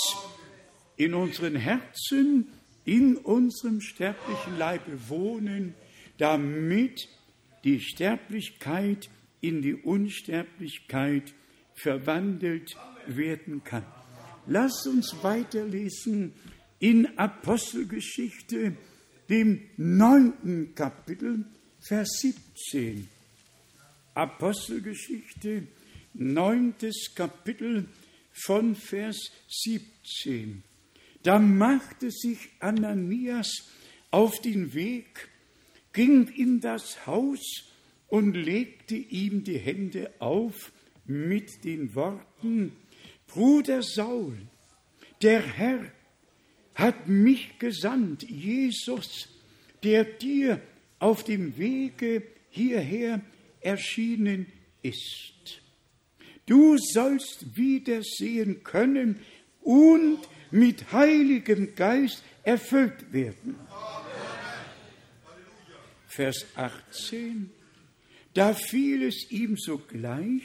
[0.97, 2.51] in unseren Herzen,
[2.89, 5.75] in unserem sterblichen Leibe wohnen,
[6.17, 7.07] damit
[7.63, 9.11] die Sterblichkeit
[9.41, 11.35] in die Unsterblichkeit
[11.75, 12.75] verwandelt
[13.05, 13.85] werden kann.
[14.47, 16.33] Lasst uns weiterlesen
[16.79, 18.75] in Apostelgeschichte,
[19.29, 21.45] dem neunten Kapitel,
[21.79, 23.07] Vers 17.
[24.15, 25.67] Apostelgeschichte,
[26.15, 27.87] neuntes Kapitel
[28.33, 30.63] von Vers 17.
[31.29, 33.69] Da machte sich Ananias
[34.09, 35.29] auf den Weg,
[35.93, 37.69] ging in das Haus
[38.07, 40.71] und legte ihm die Hände auf
[41.05, 42.71] mit den Worten,
[43.27, 44.39] Bruder Saul,
[45.21, 45.91] der Herr
[46.73, 49.29] hat mich gesandt, Jesus,
[49.83, 50.59] der dir
[50.97, 53.21] auf dem Wege hierher
[53.61, 54.47] erschienen
[54.81, 55.61] ist.
[56.47, 59.19] Du sollst wiedersehen können
[59.61, 60.17] und
[60.51, 63.55] mit heiligem Geist erfüllt werden.
[66.07, 67.51] Vers 18.
[68.33, 70.43] Da fiel es ihm sogleich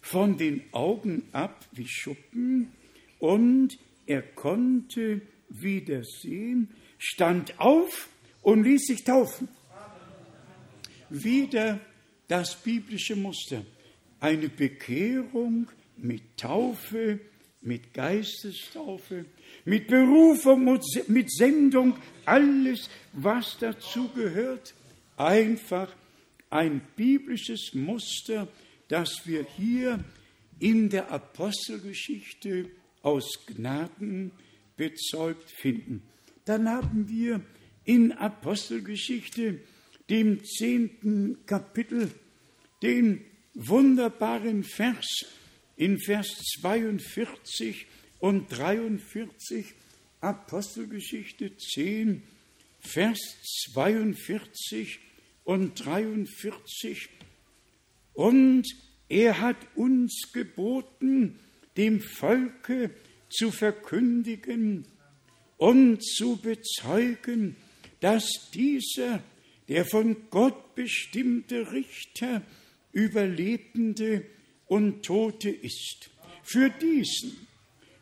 [0.00, 2.72] von den Augen ab wie Schuppen
[3.18, 8.08] und er konnte wieder sehen, stand auf
[8.42, 9.48] und ließ sich taufen.
[11.10, 11.80] Wieder
[12.28, 13.64] das biblische Muster.
[14.20, 17.20] Eine Bekehrung mit Taufe,
[17.68, 19.26] mit Geistestaufe,
[19.64, 24.74] mit Berufung, mit Sendung, alles, was dazu gehört.
[25.16, 25.94] Einfach
[26.50, 28.48] ein biblisches Muster,
[28.88, 30.02] das wir hier
[30.58, 32.70] in der Apostelgeschichte
[33.02, 34.32] aus Gnaden
[34.76, 36.02] bezeugt finden.
[36.46, 37.42] Dann haben wir
[37.84, 39.60] in Apostelgeschichte,
[40.08, 42.10] dem zehnten Kapitel,
[42.82, 43.20] den
[43.54, 45.26] wunderbaren Vers
[45.78, 46.28] in Vers
[46.60, 47.86] 42
[48.18, 49.64] und 43,
[50.20, 52.22] Apostelgeschichte 10,
[52.80, 53.18] Vers
[53.72, 54.98] 42
[55.44, 57.08] und 43.
[58.12, 58.66] Und
[59.08, 61.38] er hat uns geboten,
[61.76, 62.90] dem Volke
[63.30, 64.84] zu verkündigen
[65.58, 67.54] und zu bezeugen,
[68.00, 69.22] dass dieser,
[69.68, 72.42] der von Gott bestimmte Richter
[72.92, 74.26] über Lebende
[74.68, 76.10] und Tote ist.
[76.42, 77.46] Für diesen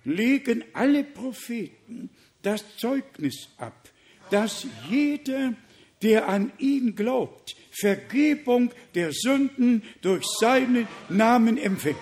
[0.04, 2.10] legen alle Propheten
[2.42, 3.88] das Zeugnis ab,
[4.30, 5.54] dass jeder,
[6.02, 11.96] der an ihn glaubt, Vergebung der Sünden durch seinen Namen empfängt.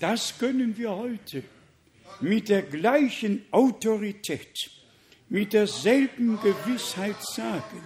[0.00, 1.42] Das können wir heute
[2.20, 4.70] mit der gleichen Autorität,
[5.28, 7.82] mit derselben Gewissheit sagen.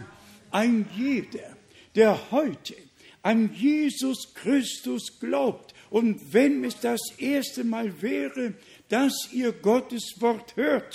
[0.50, 1.56] Ein jeder,
[1.94, 2.74] der heute
[3.22, 8.54] an Jesus Christus glaubt, und wenn es das erste Mal wäre,
[8.88, 10.94] dass ihr Gottes Wort hört,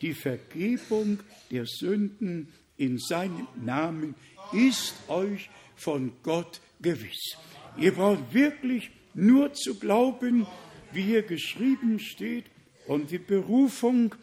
[0.00, 4.14] die Vergebung der Sünden in seinem Namen
[4.52, 7.36] ist euch von Gott gewiss.
[7.76, 10.46] Ihr braucht wirklich nur zu glauben,
[10.92, 12.44] wie hier geschrieben steht.
[12.86, 14.14] Und die Berufung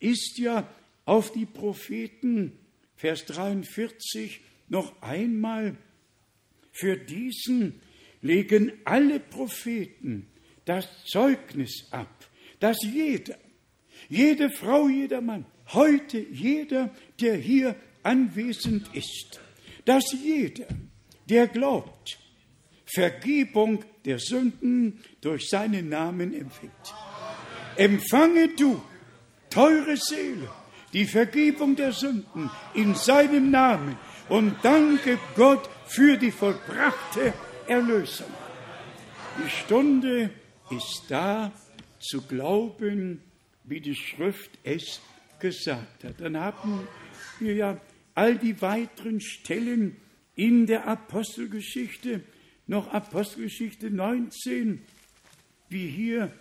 [0.00, 0.68] ist ja
[1.04, 2.52] auf die Propheten,
[2.96, 5.76] Vers 43, noch einmal
[6.78, 7.80] für diesen,
[8.22, 10.28] legen alle Propheten
[10.64, 12.26] das Zeugnis ab,
[12.60, 13.36] dass jeder,
[14.08, 19.40] jede Frau, jeder Mann, heute jeder, der hier anwesend ist,
[19.84, 20.66] dass jeder,
[21.28, 22.18] der glaubt,
[22.84, 26.72] Vergebung der Sünden durch seinen Namen empfängt.
[27.76, 28.80] Empfange du,
[29.50, 30.48] teure Seele,
[30.92, 33.96] die Vergebung der Sünden in seinem Namen
[34.28, 37.32] und danke Gott für die vollbrachte
[37.66, 38.30] Erlösung.
[39.42, 40.30] Die Stunde
[40.70, 41.50] ist da
[41.98, 43.22] zu glauben,
[43.64, 45.00] wie die Schrift es
[45.40, 46.20] gesagt hat.
[46.20, 46.86] Dann haben
[47.40, 47.80] wir ja
[48.14, 49.96] all die weiteren Stellen
[50.34, 52.20] in der Apostelgeschichte,
[52.66, 54.82] noch Apostelgeschichte 19,
[55.70, 56.32] wie hier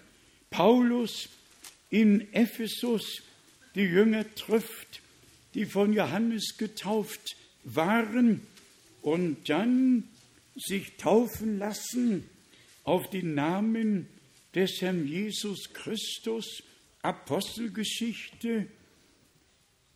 [0.50, 1.30] Paulus
[1.90, 3.24] in Ephesus
[3.76, 5.02] die Jünger trifft,
[5.54, 8.42] die von Johannes getauft waren
[9.08, 10.04] und dann
[10.58, 12.30] sich taufen lassen
[12.84, 14.10] auf den Namen
[14.54, 16.62] des Herrn Jesus Christus,
[17.04, 18.68] Apostelgeschichte,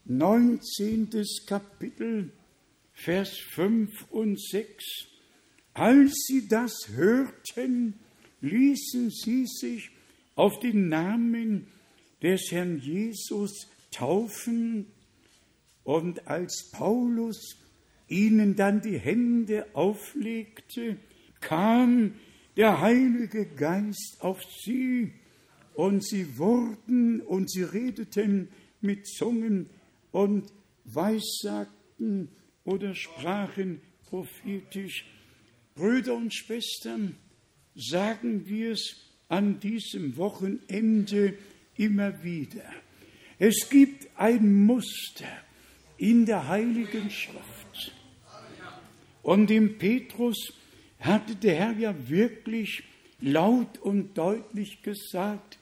[0.06, 1.10] 19.
[1.46, 2.32] Kapitel,
[2.94, 4.86] Vers 5 und 6.
[5.74, 8.00] Als sie das hörten,
[8.40, 9.90] ließen sie sich
[10.36, 11.68] auf den Namen
[12.22, 14.86] des Herrn Jesus taufen.
[15.84, 17.58] Und als Paulus
[18.12, 20.98] ihnen dann die Hände auflegte,
[21.40, 22.16] kam
[22.58, 25.14] der Heilige Geist auf sie
[25.74, 28.50] und sie wurden und sie redeten
[28.82, 29.70] mit Zungen
[30.12, 30.52] und
[30.84, 32.30] weissagten
[32.66, 35.06] oder sprachen prophetisch.
[35.76, 37.16] Brüder und Schwestern,
[37.76, 38.98] sagen wir es
[39.30, 41.36] an diesem Wochenende
[41.78, 42.66] immer wieder.
[43.40, 45.26] Es gibt ein Muster
[45.98, 47.61] in der Heiligen Schrift.
[49.24, 50.54] Und im Petrus
[51.00, 52.84] hatte der Herr ja wirklich
[53.20, 55.58] laut und deutlich gesagt,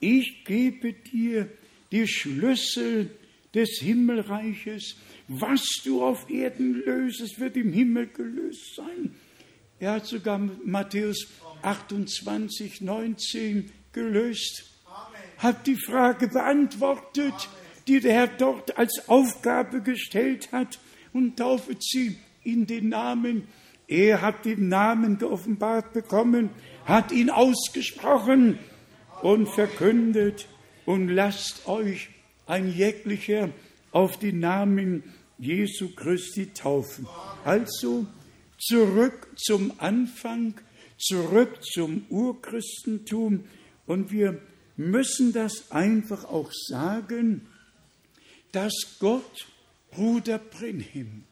[0.00, 1.48] ich gebe dir
[1.92, 3.10] die Schlüssel
[3.54, 4.96] des Himmelreiches.
[5.28, 9.14] Was du auf Erden lösest, wird im Himmel gelöst sein.
[9.78, 11.26] Er hat sogar Matthäus
[11.62, 14.64] 28, 19 gelöst,
[15.38, 17.48] hat die Frage beantwortet,
[17.86, 20.78] die der Herr dort als Aufgabe gestellt hat
[21.12, 23.48] und taufet sie in den Namen
[23.90, 26.50] er hat den Namen geoffenbart bekommen,
[26.84, 28.56] hat ihn ausgesprochen
[29.20, 30.46] und verkündet
[30.86, 32.08] und lasst euch
[32.46, 33.50] ein jeglicher
[33.90, 35.02] auf den Namen
[35.38, 37.08] Jesu Christi taufen.
[37.44, 38.06] Also
[38.60, 40.54] zurück zum Anfang,
[40.96, 43.42] zurück zum Urchristentum
[43.86, 44.40] und wir
[44.76, 47.48] müssen das einfach auch sagen,
[48.52, 49.48] dass Gott
[49.90, 51.24] Bruder Brenhim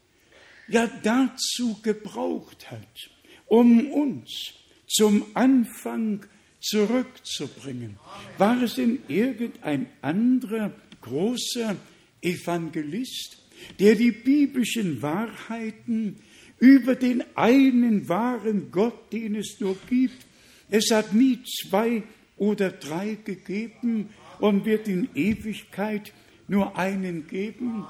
[0.69, 3.09] ja dazu gebraucht hat,
[3.47, 4.53] um uns
[4.87, 6.25] zum Anfang
[6.59, 7.97] zurückzubringen.
[8.37, 11.75] War es denn irgendein anderer großer
[12.21, 13.37] Evangelist,
[13.79, 16.17] der die biblischen Wahrheiten
[16.59, 20.25] über den einen wahren Gott, den es nur gibt,
[20.69, 22.03] es hat nie zwei
[22.37, 24.09] oder drei gegeben
[24.39, 26.13] und wird in Ewigkeit
[26.47, 27.85] nur einen geben,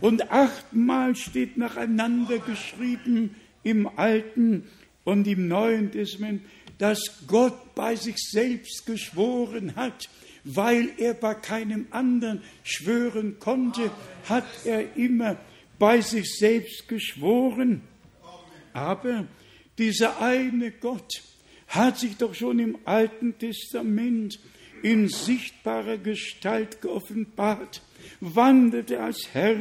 [0.00, 4.64] und achtmal steht nacheinander geschrieben im Alten
[5.04, 6.42] und im Neuen Testament,
[6.78, 10.08] dass Gott bei sich selbst geschworen hat,
[10.44, 13.90] weil er bei keinem anderen schwören konnte,
[14.28, 15.36] hat er immer
[15.78, 17.82] bei sich selbst geschworen.
[18.72, 19.26] Aber
[19.78, 21.22] dieser eine Gott
[21.68, 24.38] hat sich doch schon im Alten Testament
[24.82, 27.80] in sichtbarer Gestalt geoffenbart,
[28.20, 29.56] wanderte als Herr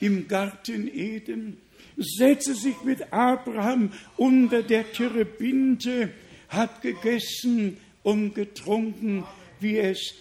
[0.00, 1.58] im Garten Eden,
[1.96, 6.10] setzte sich mit Abraham unter der Terebinte,
[6.48, 9.24] hat gegessen und getrunken,
[9.60, 10.14] wie es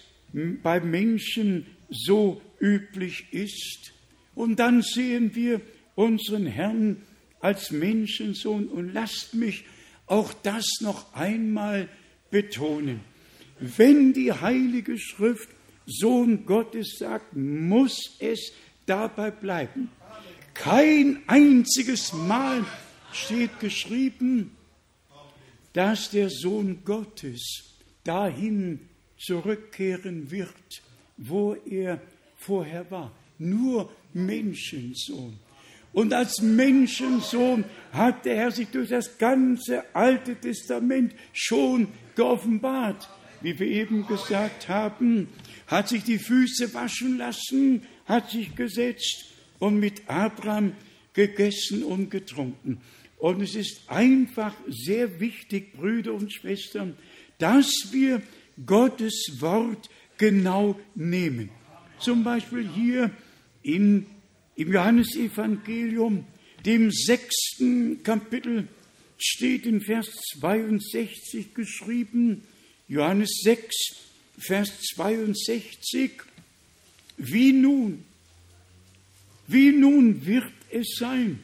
[0.64, 3.94] bei Menschen so üblich ist.
[4.36, 5.62] Und dann sehen wir
[5.96, 7.02] unseren Herrn
[7.40, 9.66] als Menschensohn und lasst mich
[10.06, 11.88] auch das noch einmal
[12.30, 13.02] betonen.
[13.60, 15.50] Wenn die Heilige Schrift
[15.88, 18.52] Sohn Gottes sagt, muss es
[18.86, 19.90] dabei bleiben.
[20.54, 22.66] Kein einziges Mal
[23.14, 24.52] steht geschrieben,
[25.74, 30.82] dass der Sohn Gottes dahin zurückkehren wird,
[31.18, 32.02] wo er
[32.36, 33.12] vorher war.
[33.40, 35.40] Nur Menschensohn.
[35.94, 43.10] Und als Menschensohn hat der Herr sich durch das ganze Alte Testament schon geoffenbart.
[43.42, 45.28] Wie wir eben gesagt haben,
[45.68, 49.26] hat sich die Füße waschen lassen, hat sich gesetzt
[49.60, 50.74] und mit Abraham
[51.14, 52.82] gegessen und getrunken.
[53.18, 56.96] Und es ist einfach sehr wichtig, Brüder und Schwestern,
[57.40, 58.22] dass wir
[58.66, 61.50] Gottes Wort genau nehmen.
[62.00, 63.12] Zum Beispiel hier
[63.64, 64.06] in,
[64.56, 66.26] im Johannesevangelium,
[66.66, 68.68] dem sechsten Kapitel,
[69.18, 72.44] steht in Vers 62 geschrieben,
[72.88, 73.76] Johannes 6,
[74.38, 76.12] Vers 62,
[77.18, 78.06] wie nun,
[79.48, 81.44] wie nun wird es sein,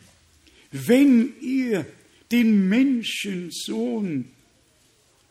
[0.71, 1.85] wenn ihr
[2.31, 4.31] den Menschensohn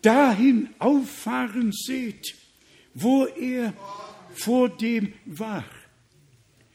[0.03, 2.35] dahin auffahren seht,
[2.95, 3.73] wo er
[4.35, 5.65] vor dem war.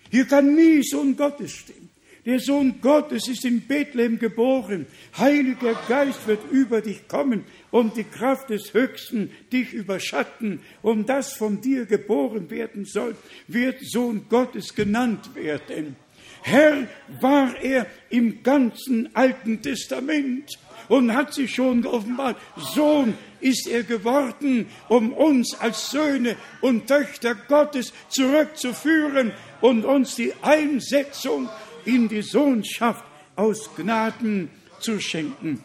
[0.09, 1.86] Hier kann nie Sohn Gottes stehen.
[2.27, 4.85] Der Sohn Gottes ist in Bethlehem geboren.
[5.17, 10.59] Heiliger Geist wird über dich kommen und die Kraft des Höchsten dich überschatten.
[10.81, 13.15] Und das von dir geboren werden soll,
[13.47, 15.95] wird Sohn Gottes genannt werden.
[16.41, 16.89] Herr
[17.21, 20.59] war er im ganzen Alten Testament
[20.89, 22.35] und hat sich schon geoffenbart.
[22.57, 30.33] Sohn ist er geworden, um uns als Söhne und Töchter Gottes zurückzuführen und uns die
[30.41, 31.47] Einsetzung
[31.87, 33.03] in die Sohnschaft
[33.35, 35.63] aus Gnaden zu schenken.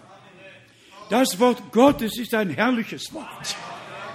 [1.10, 3.56] Das Wort Gottes ist ein herrliches Wort.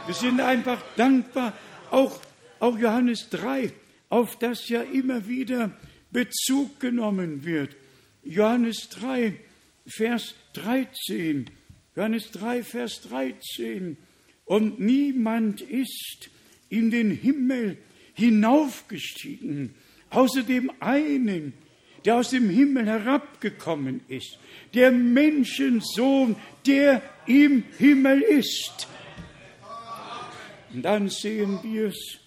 [0.06, 1.54] Wir sind einfach dankbar,
[1.92, 2.20] auch,
[2.60, 3.72] auch Johannes 3,
[4.10, 5.72] auf das ja immer wieder
[6.12, 7.76] Bezug genommen wird.
[8.24, 9.34] Johannes 3,
[9.86, 11.50] Vers 13.
[11.96, 13.98] Johannes 3, Vers 13.
[14.46, 16.30] Und niemand ist
[16.70, 17.78] in den Himmel
[18.14, 19.76] hinaufgestiegen,
[20.10, 21.54] außer dem einen,
[22.08, 24.40] der aus dem Himmel herabgekommen ist,
[24.74, 28.88] der Menschensohn, der im Himmel ist.
[30.74, 32.20] Und dann sehen wir es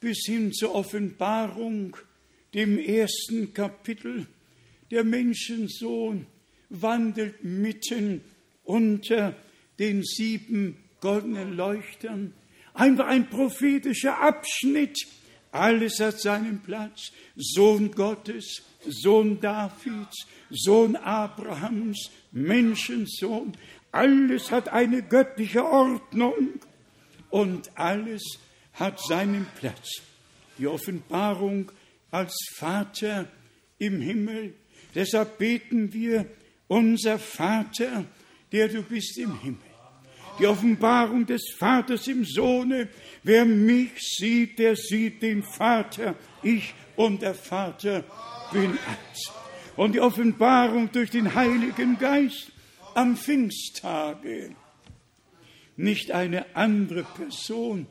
[0.00, 1.94] bis hin zur Offenbarung,
[2.54, 4.26] dem ersten Kapitel.
[4.90, 6.24] Der Menschensohn
[6.70, 8.22] wandelt mitten
[8.64, 9.34] unter
[9.78, 12.32] den sieben goldenen Leuchtern.
[12.72, 15.06] Einfach ein prophetischer Abschnitt.
[15.50, 17.12] Alles hat seinen Platz.
[17.36, 23.56] Sohn Gottes, Sohn Davids, Sohn Abrahams, Menschensohn.
[23.92, 26.60] Alles hat eine göttliche Ordnung
[27.30, 28.22] und alles
[28.74, 30.02] hat seinen Platz.
[30.58, 31.70] Die Offenbarung
[32.10, 33.28] als Vater
[33.78, 34.54] im Himmel.
[34.94, 36.26] Deshalb beten wir,
[36.66, 38.04] unser Vater,
[38.52, 39.67] der du bist im Himmel.
[40.38, 42.88] Die Offenbarung des Vaters im Sohne.
[43.22, 46.14] Wer mich sieht, der sieht den Vater.
[46.42, 48.04] Ich und der Vater
[48.52, 49.32] bin eins.
[49.76, 52.52] Und die Offenbarung durch den Heiligen Geist
[52.94, 54.54] am Pfingsttage.
[55.76, 57.86] Nicht eine andere Person.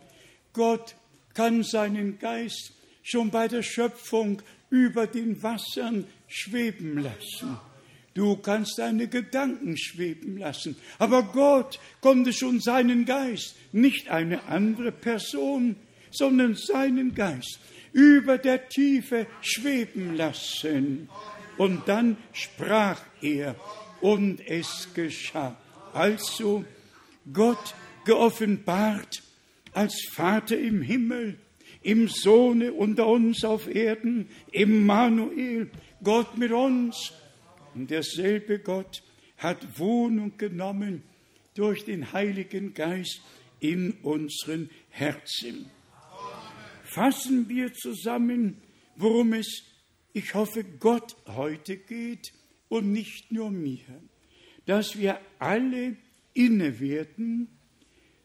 [0.53, 0.95] Gott
[1.33, 2.73] kann seinen Geist
[3.03, 7.57] schon bei der Schöpfung über den Wassern schweben lassen.
[8.17, 10.75] Du kannst deine Gedanken schweben lassen.
[10.97, 15.75] Aber Gott konnte schon seinen Geist, nicht eine andere Person,
[16.09, 17.59] sondern seinen Geist
[17.93, 21.09] über der Tiefe schweben lassen.
[21.59, 23.55] Und dann sprach er
[24.01, 25.55] und es geschah.
[25.93, 26.65] Also
[27.31, 29.21] Gott geoffenbart
[29.73, 31.37] als Vater im Himmel,
[31.83, 35.69] im Sohne unter uns auf Erden, Immanuel,
[36.01, 37.13] Gott mit uns
[37.77, 39.03] und derselbe Gott
[39.37, 41.03] hat Wohnung genommen
[41.53, 43.21] durch den Heiligen Geist
[43.59, 45.69] in unseren Herzen.
[46.83, 48.59] Fassen wir zusammen,
[48.95, 49.63] worum es,
[50.13, 52.33] ich hoffe, Gott heute geht
[52.67, 54.01] und nicht nur mir,
[54.65, 55.97] dass wir alle
[56.33, 57.47] inne werden,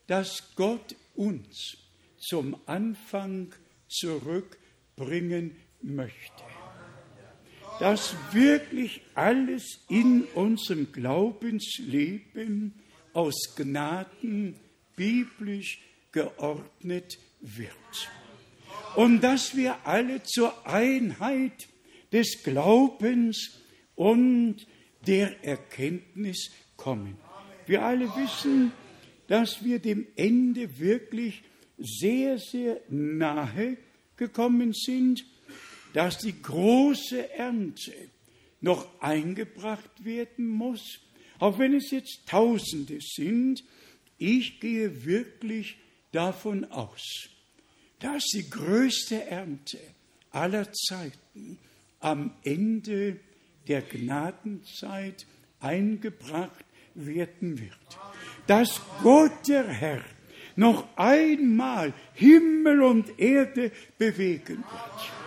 [0.07, 1.77] dass Gott uns
[2.17, 3.53] zum Anfang
[3.87, 6.52] zurückbringen möchte
[7.79, 12.75] dass wirklich alles in unserem Glaubensleben
[13.13, 14.57] aus Gnaden
[14.97, 15.81] biblisch
[16.13, 18.11] geordnet wird.
[18.95, 21.69] Und dass wir alle zur Einheit
[22.13, 23.59] des Glaubens
[23.95, 24.67] und
[25.07, 27.17] der Erkenntnis kommen.
[27.67, 28.73] Wir alle wissen,
[29.29, 31.43] dass wir dem Ende wirklich
[31.79, 33.79] sehr, sehr nahe
[34.17, 35.25] gekommen sind
[35.93, 37.93] dass die große Ernte
[38.61, 41.01] noch eingebracht werden muss,
[41.39, 43.65] auch wenn es jetzt Tausende sind,
[44.19, 45.77] ich gehe wirklich
[46.13, 47.29] davon aus,
[47.99, 49.79] dass die größte Ernte
[50.31, 51.59] aller Zeiten
[52.01, 53.19] am Ende
[53.67, 55.27] der Gnadenzeit
[55.61, 56.65] eingebracht
[56.95, 57.73] werden wird.
[58.47, 60.05] Dass Gott der Herr
[60.55, 65.22] noch einmal Himmel und Erde bewegen wird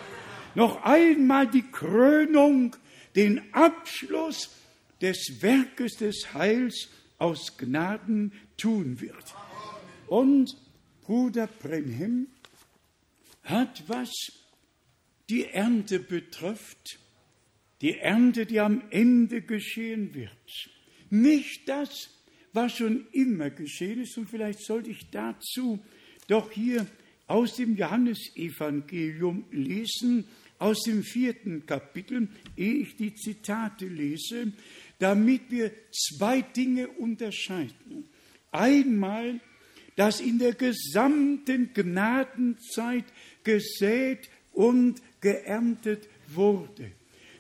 [0.56, 2.76] noch einmal die Krönung,
[3.16, 4.50] den Abschluss
[5.02, 9.36] des Werkes des Heils aus Gnaden tun wird.
[10.08, 10.56] Und
[11.04, 12.28] Bruder Brenhem
[13.44, 14.12] hat, was
[15.30, 17.00] die Ernte betrifft,
[17.82, 20.32] die Ernte, die am Ende geschehen wird,
[21.10, 22.10] nicht das,
[22.54, 25.80] was schon immer geschehen ist, und vielleicht sollte ich dazu
[26.28, 26.88] doch hier
[27.28, 30.28] aus dem Johannesevangelium lesen,
[30.60, 34.54] aus dem vierten Kapitel, ehe ich die Zitate lese,
[35.00, 38.10] damit wir zwei Dinge unterscheiden.
[38.52, 39.40] Einmal,
[39.96, 43.06] dass in der gesamten Gnadenzeit
[43.44, 46.92] gesät und geerntet wurde,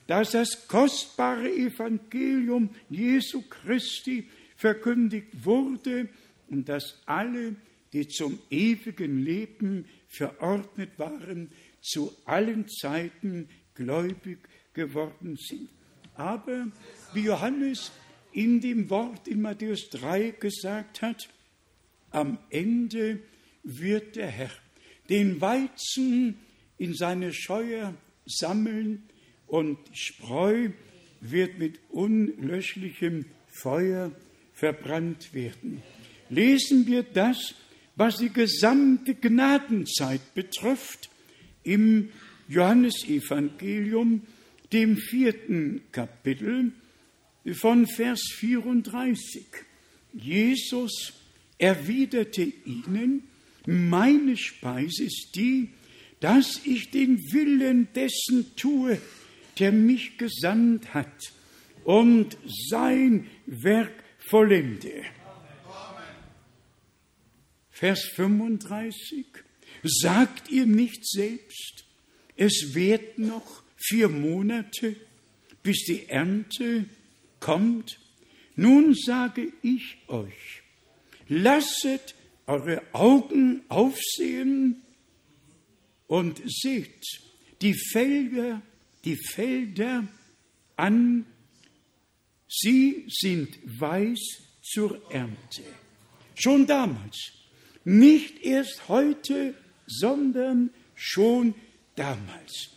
[0.07, 6.09] dass das kostbare Evangelium Jesu Christi verkündigt wurde
[6.49, 7.55] und dass alle,
[7.93, 11.49] die zum ewigen Leben verordnet waren,
[11.85, 14.39] zu allen Zeiten gläubig
[14.73, 15.69] geworden sind.
[16.15, 16.67] Aber
[17.13, 17.91] wie Johannes
[18.31, 21.29] in dem Wort in Matthäus 3 gesagt hat,
[22.11, 23.19] am Ende
[23.63, 24.51] wird der Herr
[25.09, 26.39] den Weizen
[26.77, 27.93] in seine Scheuer
[28.25, 29.03] sammeln
[29.47, 30.69] und Spreu
[31.21, 34.11] wird mit unlöschlichem Feuer
[34.53, 35.83] verbrannt werden.
[36.29, 37.53] Lesen wir das,
[37.95, 41.09] was die gesamte Gnadenzeit betrifft,
[41.65, 42.09] im
[42.47, 44.21] Johannesevangelium,
[44.71, 46.71] dem vierten Kapitel
[47.53, 49.45] von Vers 34.
[50.13, 51.13] Jesus
[51.57, 53.23] erwiderte ihnen,
[53.65, 55.69] meine Speise ist die,
[56.19, 58.99] dass ich den Willen dessen tue,
[59.59, 61.33] der mich gesandt hat
[61.83, 62.37] und
[62.69, 65.03] sein Werk vollende.
[67.71, 69.44] Vers 35.
[69.87, 71.85] Sagt ihr nicht selbst,
[72.35, 74.95] es wird noch vier Monate,
[75.61, 76.85] bis die Ernte
[77.39, 77.99] kommt?
[78.55, 80.63] Nun sage ich euch,
[81.27, 82.15] lasset
[82.47, 84.81] eure Augen aufsehen
[86.07, 87.05] und seht
[87.61, 88.63] die Felder,
[89.03, 90.07] die Felder
[90.77, 91.27] an,
[92.47, 94.19] sie sind weiß
[94.63, 95.63] zur Ernte.
[96.33, 97.33] Schon damals,
[97.83, 99.53] nicht erst heute,
[99.87, 101.53] sondern schon
[101.95, 102.69] damals.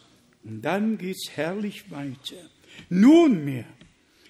[0.45, 2.37] Und dann geht es herrlich weiter.
[2.89, 3.67] Nunmehr,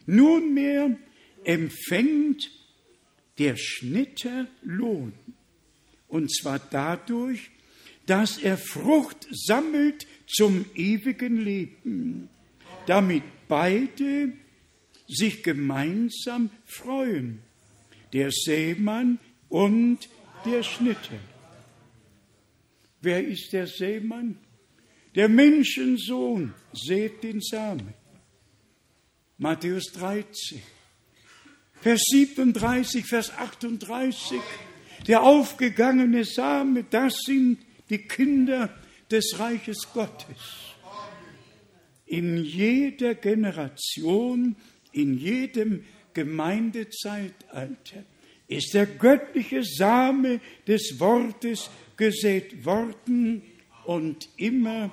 [0.06, 0.96] nunmehr
[1.44, 2.50] empfängt
[3.38, 5.12] der Schnitter Lohn.
[6.08, 7.50] Und zwar dadurch,
[8.06, 12.30] dass er Frucht sammelt zum ewigen Leben,
[12.86, 14.32] damit beide
[15.06, 17.40] sich gemeinsam freuen,
[18.12, 19.18] der Seemann
[19.48, 20.08] und
[20.44, 21.18] der Schnitter.
[23.00, 24.38] Wer ist der Seemann?
[25.14, 27.94] Der Menschensohn seht den Samen.
[29.38, 30.60] Matthäus 13,
[31.80, 34.40] Vers 37, Vers 38.
[35.06, 38.74] Der aufgegangene Same, das sind die Kinder
[39.10, 40.74] des Reiches Gottes.
[42.06, 44.56] In jeder Generation,
[44.92, 45.84] in jedem
[46.14, 48.04] Gemeindezeitalter
[48.48, 53.42] ist der göttliche Same des Wortes gesät worden
[53.84, 54.90] und immer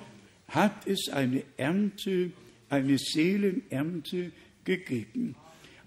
[0.48, 2.32] hat es eine Ernte,
[2.68, 4.32] eine Seelenernte
[4.64, 5.34] gegeben.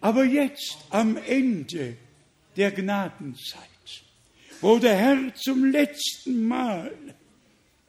[0.01, 1.97] Aber jetzt am Ende
[2.55, 3.61] der Gnadenzeit,
[4.61, 6.91] wo der Herr zum letzten Mal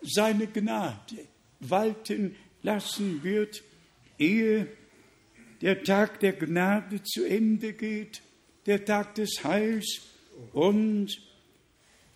[0.02, 1.26] seine Gnade
[1.60, 3.62] walten lassen wird,
[4.18, 4.66] ehe
[5.60, 8.22] der Tag der Gnade zu Ende geht,
[8.66, 10.00] der Tag des Heils
[10.52, 11.18] und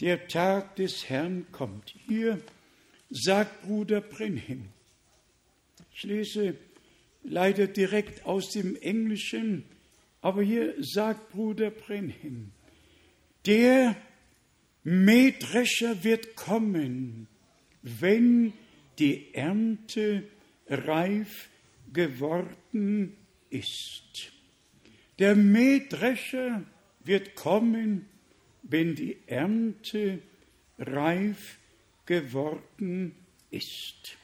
[0.00, 1.94] der Tag des Herrn kommt.
[2.06, 2.40] Hier
[3.10, 4.68] sagt Bruder Brenhem,
[5.94, 6.56] ich lese
[7.22, 9.64] leider direkt aus dem Englischen,
[10.20, 12.50] aber hier sagt Bruder Brenhem,
[13.46, 13.96] der
[14.82, 17.26] Mähdrescher wird kommen,
[17.82, 18.52] wenn
[18.98, 20.24] die Ernte
[20.68, 21.48] reif
[21.92, 23.16] geworden
[23.50, 24.32] ist.
[25.18, 26.64] Der Mähdrescher
[27.04, 28.06] wird kommen,
[28.64, 30.20] wenn die Ernte
[30.78, 31.58] reif
[32.06, 33.14] geworden
[33.50, 34.16] ist.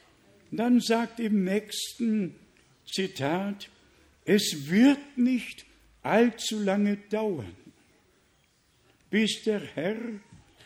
[0.51, 2.35] Dann sagt im nächsten
[2.85, 3.69] Zitat,
[4.25, 5.65] es wird nicht
[6.01, 7.55] allzu lange dauern,
[9.09, 9.97] bis der Herr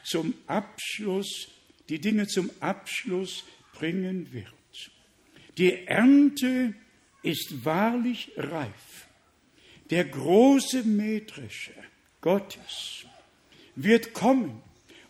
[0.03, 1.49] zum Abschluss,
[1.89, 4.51] die Dinge zum Abschluss bringen wird.
[5.57, 6.73] Die Ernte
[7.21, 9.07] ist wahrlich reif.
[9.89, 11.83] Der große Mähdrescher
[12.21, 13.04] Gottes
[13.75, 14.61] wird kommen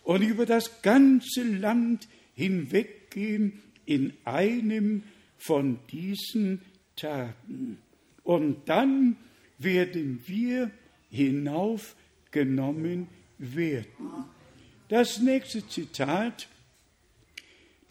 [0.03, 5.03] und über das ganze Land hinweggehen in einem
[5.38, 6.61] von diesen
[6.95, 7.78] Tagen.
[8.24, 9.18] Und dann
[9.57, 10.72] werden wir
[11.09, 13.07] hinaufgenommen
[13.38, 13.86] werden.
[14.89, 16.47] Das nächste Zitat.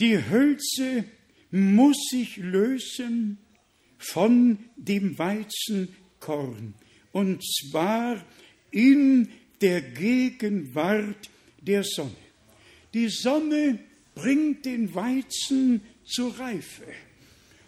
[0.01, 1.05] Die Hülse
[1.51, 3.39] muss sich lösen
[3.99, 6.75] von dem Weizenkorn,
[7.13, 8.25] und zwar
[8.73, 9.29] in
[9.65, 12.11] der Gegenwart der Sonne.
[12.93, 13.79] Die Sonne
[14.15, 16.85] bringt den Weizen zur Reife.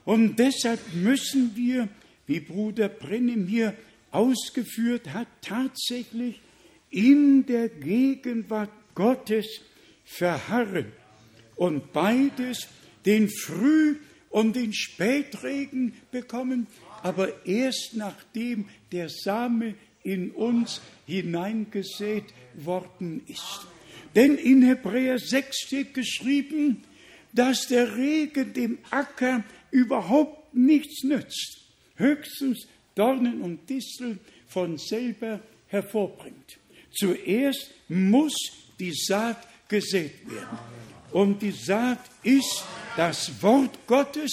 [0.05, 1.89] Und deshalb müssen wir,
[2.27, 3.75] wie Bruder Brennim hier
[4.11, 6.39] ausgeführt hat, tatsächlich
[6.91, 9.47] in der Gegenwart Gottes
[10.05, 10.93] verharren
[11.55, 12.69] und beides,
[13.07, 13.97] den Früh-
[14.29, 16.67] und den Spätregen bekommen,
[17.03, 19.77] aber erst nachdem der Same
[20.07, 23.67] in uns hineingesät worden ist.
[24.15, 26.85] Denn in Hebräer 6 steht geschrieben,
[27.33, 31.59] dass der Regen dem Acker überhaupt nichts nützt,
[31.97, 36.59] höchstens Dornen und Distel von selber hervorbringt.
[36.93, 38.35] Zuerst muss
[38.79, 40.59] die Saat gesät werden.
[41.11, 42.65] Und die Saat ist
[42.97, 44.33] das Wort Gottes,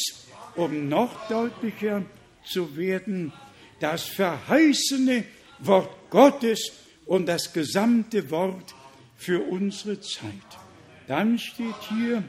[0.56, 2.06] um noch deutlicher
[2.46, 3.34] zu werden,
[3.80, 5.26] das verheißene
[5.60, 6.72] Wort Gottes
[7.06, 8.74] und das gesamte Wort
[9.18, 10.32] für unsere Zeit.
[11.08, 12.24] Dann steht hier,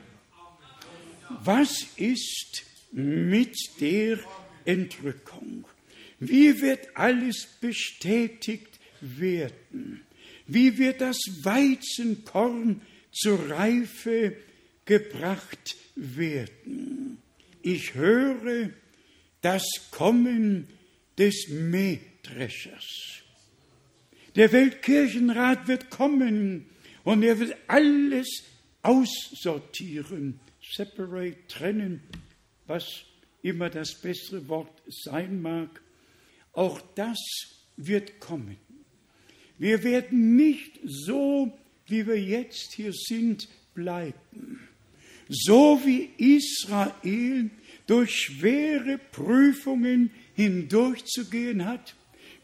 [1.43, 4.19] was ist mit der
[4.65, 5.65] Entrückung?
[6.21, 10.03] Wie wird alles bestätigt werden?
[10.47, 14.37] Wie wird das Weizenkorn zur Reife
[14.85, 17.19] gebracht werden?
[17.63, 18.71] Ich höre
[19.41, 20.69] das Kommen
[21.19, 21.49] des
[22.25, 23.23] Mähdreschers.
[24.37, 26.67] Der Weltkirchenrat wird kommen
[27.05, 28.45] und er wird alles
[28.83, 32.01] aussortieren, separate, trennen,
[32.67, 33.05] was
[33.43, 35.83] immer das bessere Wort sein mag.
[36.53, 37.19] Auch das
[37.77, 38.57] wird kommen.
[39.59, 41.57] Wir werden nicht so,
[41.87, 44.69] wie wir jetzt hier sind, bleiben.
[45.29, 47.51] So wie Israel
[47.87, 51.95] durch schwere Prüfungen hindurchzugehen hat,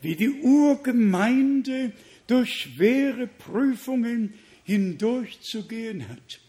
[0.03, 1.93] wie die Urgemeinde
[2.27, 4.35] durch schwere Prüfungen
[4.65, 6.41] hindurchzugehen hat,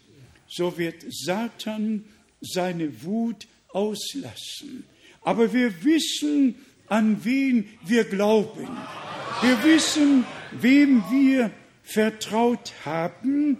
[0.47, 2.05] so wird Satan
[2.39, 4.83] seine Wut auslassen.
[5.21, 6.55] Aber wir wissen,
[6.87, 8.67] an wen wir glauben.
[9.41, 11.51] Wir wissen, wem wir
[11.83, 13.57] vertraut haben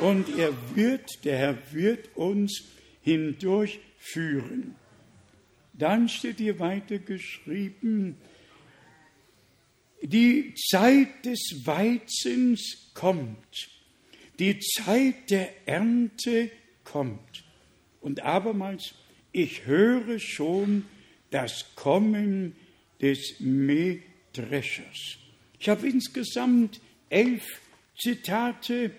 [0.00, 2.64] und er wird, der Herr wird uns
[3.02, 4.74] hindurchführen.
[5.72, 8.16] Dann steht hier weiter geschrieben,
[10.04, 13.68] die Zeit des Weizens kommt,
[14.38, 16.50] die Zeit der Ernte
[16.84, 17.44] kommt.
[18.00, 18.94] Und abermals,
[19.32, 20.84] ich höre schon
[21.30, 22.54] das Kommen
[23.00, 25.16] des Mähdreschers.
[25.58, 27.60] Ich habe insgesamt elf
[27.98, 28.90] Zitate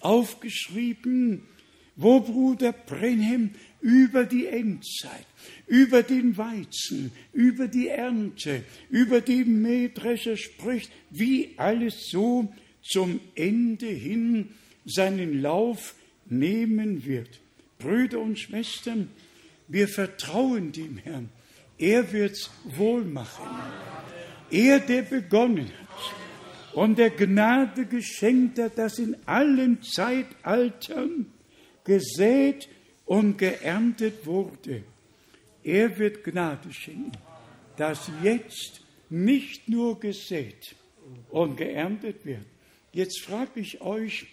[0.00, 1.42] aufgeschrieben,
[1.96, 3.50] wo Bruder Brenhem
[3.84, 5.26] über die Endzeit,
[5.66, 12.50] über den Weizen, über die Ernte, über den Mähdrescher spricht, wie alles so
[12.82, 14.54] zum Ende hin
[14.86, 17.28] seinen Lauf nehmen wird.
[17.78, 19.10] Brüder und Schwestern,
[19.68, 21.28] wir vertrauen dem Herrn.
[21.76, 23.44] Er wird's wohl machen.
[24.50, 31.26] Er, der begonnen hat und der Gnade geschenkt hat, dass in allen Zeitaltern
[31.84, 32.66] gesät
[33.06, 34.82] und geerntet wurde.
[35.62, 37.12] Er wird Gnade schenken,
[37.76, 38.80] dass jetzt
[39.10, 40.74] nicht nur gesät
[41.30, 42.46] und geerntet wird.
[42.92, 44.26] Jetzt frage ich euch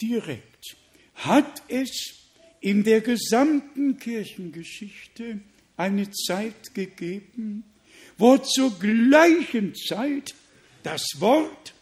[0.00, 0.76] direkt,
[1.14, 5.40] hat es in der gesamten Kirchengeschichte
[5.76, 7.64] eine Zeit gegeben,
[8.18, 10.34] wo zur gleichen Zeit
[10.82, 11.74] das Wort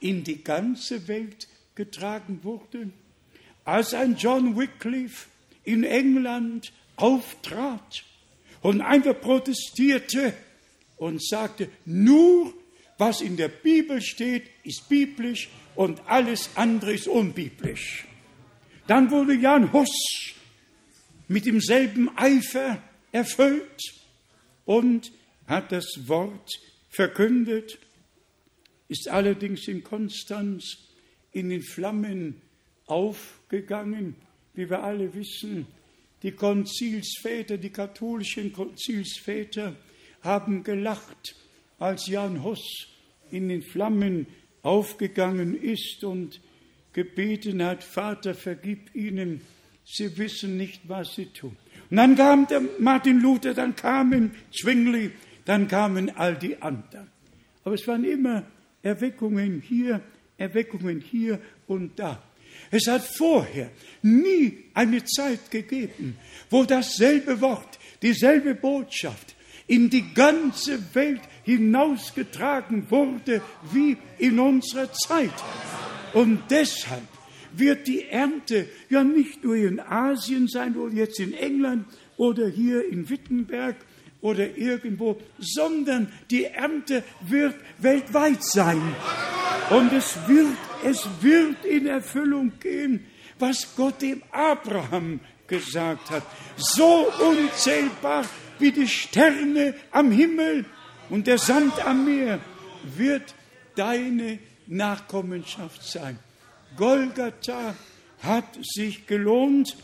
[0.00, 2.90] in die ganze Welt getragen wurde?
[3.64, 5.28] Als ein John Wycliffe
[5.68, 8.04] in England auftrat
[8.62, 10.32] und einfach protestierte
[10.96, 12.54] und sagte, nur
[12.96, 18.06] was in der Bibel steht, ist biblisch und alles andere ist unbiblisch.
[18.86, 20.34] Dann wurde Jan Hus
[21.28, 23.94] mit demselben Eifer erfüllt
[24.64, 25.12] und
[25.46, 26.50] hat das Wort
[26.88, 27.78] verkündet,
[28.88, 30.78] ist allerdings in Konstanz
[31.30, 32.40] in den Flammen
[32.86, 34.16] aufgegangen,
[34.58, 35.68] wie wir alle wissen.
[36.24, 39.76] Die Konzilsväter, die katholischen Konzilsväter
[40.22, 41.36] haben gelacht,
[41.78, 42.88] als Jan Hus
[43.30, 44.26] in den Flammen
[44.62, 46.40] aufgegangen ist und
[46.92, 49.42] gebeten hat, Vater, vergib ihnen,
[49.84, 51.56] sie wissen nicht, was sie tun.
[51.88, 55.12] Und dann kam der Martin Luther, dann kamen Zwingli,
[55.44, 57.06] dann kamen all die anderen.
[57.62, 58.42] Aber es waren immer
[58.82, 60.00] Erweckungen hier,
[60.36, 62.20] Erweckungen hier und da.
[62.70, 63.70] Es hat vorher
[64.02, 66.16] nie eine Zeit gegeben,
[66.50, 69.34] wo dasselbe Wort, dieselbe Botschaft
[69.66, 73.42] in die ganze Welt hinausgetragen wurde
[73.72, 75.32] wie in unserer Zeit.
[76.14, 77.06] Und deshalb
[77.52, 82.86] wird die Ernte ja nicht nur in Asien sein oder jetzt in England oder hier
[82.88, 83.76] in Wittenberg
[84.20, 88.82] oder irgendwo, sondern die Ernte wird weltweit sein.
[89.70, 93.06] Und es wird, es wird in Erfüllung gehen,
[93.38, 96.24] was Gott dem Abraham gesagt hat.
[96.56, 98.24] So unzählbar
[98.58, 100.64] wie die Sterne am Himmel
[101.10, 102.40] und der Sand am Meer
[102.96, 103.34] wird
[103.76, 106.18] deine Nachkommenschaft sein.
[106.76, 107.74] Golgatha
[108.22, 109.76] hat sich gelohnt.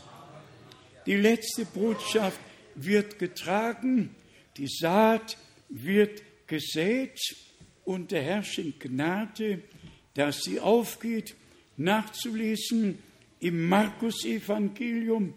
[1.05, 2.39] Die letzte Botschaft
[2.75, 4.15] wird getragen,
[4.57, 5.37] die Saat
[5.69, 7.19] wird gesät
[7.83, 9.61] und der Herr schenkt Gnade,
[10.13, 11.35] dass sie aufgeht,
[11.77, 12.99] nachzulesen
[13.39, 15.33] im Markus-Evangelium.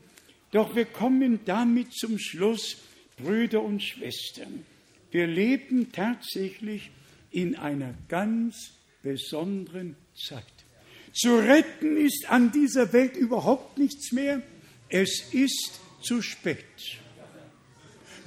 [0.53, 2.77] Doch wir kommen damit zum Schluss,
[3.17, 4.65] Brüder und Schwestern.
[5.11, 6.91] Wir leben tatsächlich
[7.31, 10.45] in einer ganz besonderen Zeit.
[11.13, 14.43] Zu retten ist an dieser Welt überhaupt nichts mehr.
[14.89, 16.98] Es ist zu spät.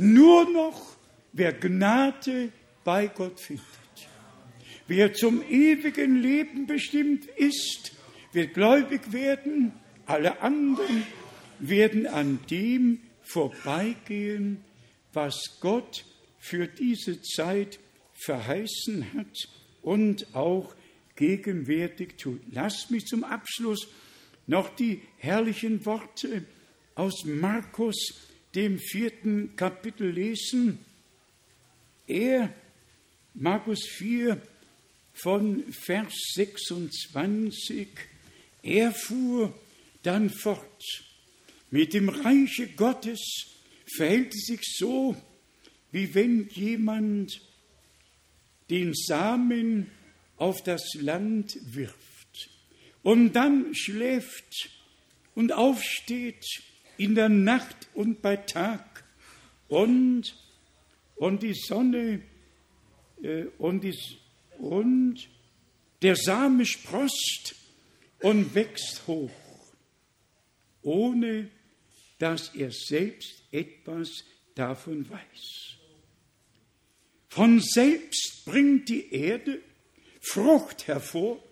[0.02, 0.98] Nur noch,
[1.32, 2.52] wer Gnade
[2.84, 3.64] bei Gott findet.
[4.88, 7.92] Wer zum ewigen Leben bestimmt ist,
[8.34, 9.74] wird gläubig werden.
[10.08, 11.04] Alle anderen
[11.60, 14.64] werden an dem vorbeigehen,
[15.14, 16.04] was Gott
[16.40, 17.78] für diese Zeit
[18.26, 19.50] verheißen hat
[19.84, 20.74] und auch
[21.16, 22.42] gegenwärtig tut.
[22.52, 23.88] Lasst mich zum Abschluss
[24.48, 26.44] noch die herrlichen Worte
[26.96, 30.80] aus Markus, dem vierten Kapitel lesen.
[32.08, 32.54] Er,
[33.34, 34.42] Markus 4,
[35.14, 37.88] von Vers 26,
[38.64, 39.54] er fuhr
[40.04, 40.84] dann fort.
[41.70, 43.20] Mit dem Reiche Gottes
[43.96, 45.16] verhält es sich so,
[45.92, 47.42] wie wenn jemand
[48.70, 49.92] den Samen
[50.38, 52.50] auf das Land wirft
[53.04, 54.70] und dann schläft
[55.36, 56.46] und aufsteht
[57.02, 59.04] in der Nacht und bei Tag
[59.70, 60.36] und,
[61.16, 62.22] und die Sonne
[63.24, 63.98] äh, und, die,
[64.60, 65.28] und
[66.04, 67.56] der Same sprost
[68.20, 69.32] und wächst hoch,
[70.84, 71.50] ohne
[72.20, 74.24] dass er selbst etwas
[74.54, 75.78] davon weiß.
[77.30, 79.60] Von selbst bringt die Erde
[80.20, 81.44] Frucht hervor,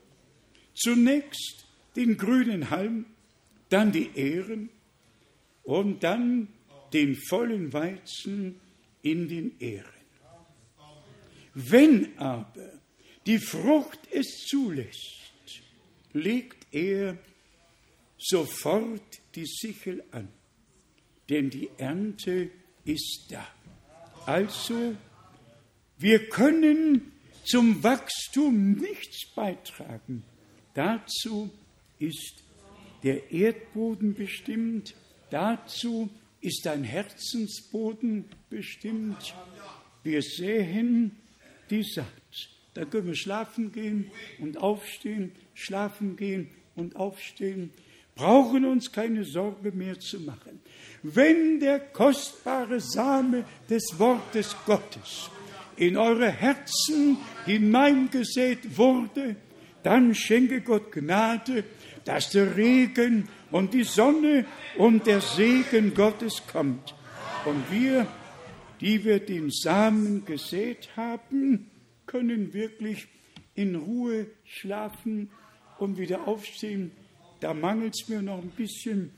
[0.75, 3.07] zunächst den grünen Halm,
[3.69, 4.69] dann die Ähren
[5.70, 6.47] und dann
[6.93, 8.59] den vollen Weizen
[9.03, 9.86] in den Ähren.
[11.53, 12.72] Wenn aber
[13.28, 15.61] die Frucht es zulässt,
[16.13, 17.20] legt er
[18.17, 20.28] sofort die Sichel an,
[21.30, 22.49] denn die Ernte
[22.84, 23.47] ist da.
[24.26, 24.95] Also
[25.99, 27.11] wir können
[27.45, 30.24] zum Wachstum nichts beitragen.
[30.74, 31.51] Dazu
[31.99, 32.43] ist
[33.03, 34.95] der Erdboden bestimmt,
[35.30, 36.09] dazu
[36.41, 39.34] ist ein Herzensboden bestimmt.
[40.03, 41.17] Wir sehen
[41.69, 42.05] die Saat.
[42.73, 47.71] Da können wir schlafen gehen und aufstehen, schlafen gehen und aufstehen,
[48.15, 50.59] brauchen uns keine Sorge mehr zu machen.
[51.03, 55.30] Wenn der kostbare Same des Wortes Gottes
[55.77, 59.36] in eure Herzen hineingesät wurde,
[59.84, 61.63] dann schenke Gott Gnade,
[62.03, 64.45] dass der Regen und die Sonne
[64.77, 66.95] und der Segen Gottes kommt.
[67.45, 68.07] Und wir,
[68.81, 71.69] die wir den Samen gesät haben,
[72.05, 73.07] können wirklich
[73.55, 75.29] in Ruhe schlafen
[75.77, 76.91] und wieder aufstehen.
[77.39, 79.11] Da mangelt es mir noch ein bisschen.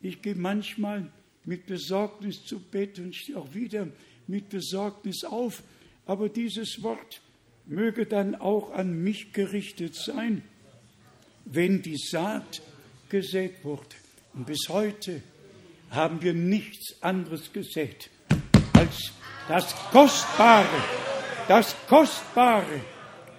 [0.00, 1.10] Ich gehe manchmal
[1.44, 3.88] mit Besorgnis zu Bett und stehe auch wieder
[4.26, 5.62] mit Besorgnis auf
[6.08, 7.20] aber dieses Wort
[7.66, 10.42] möge dann auch an mich gerichtet sein,
[11.44, 12.62] wenn die Saat
[13.08, 13.96] gesät wurde.
[14.34, 15.22] Und bis heute
[15.90, 18.10] haben wir nichts anderes gesät
[18.74, 19.12] als
[19.48, 20.84] das kostbare,
[21.48, 22.80] das kostbare,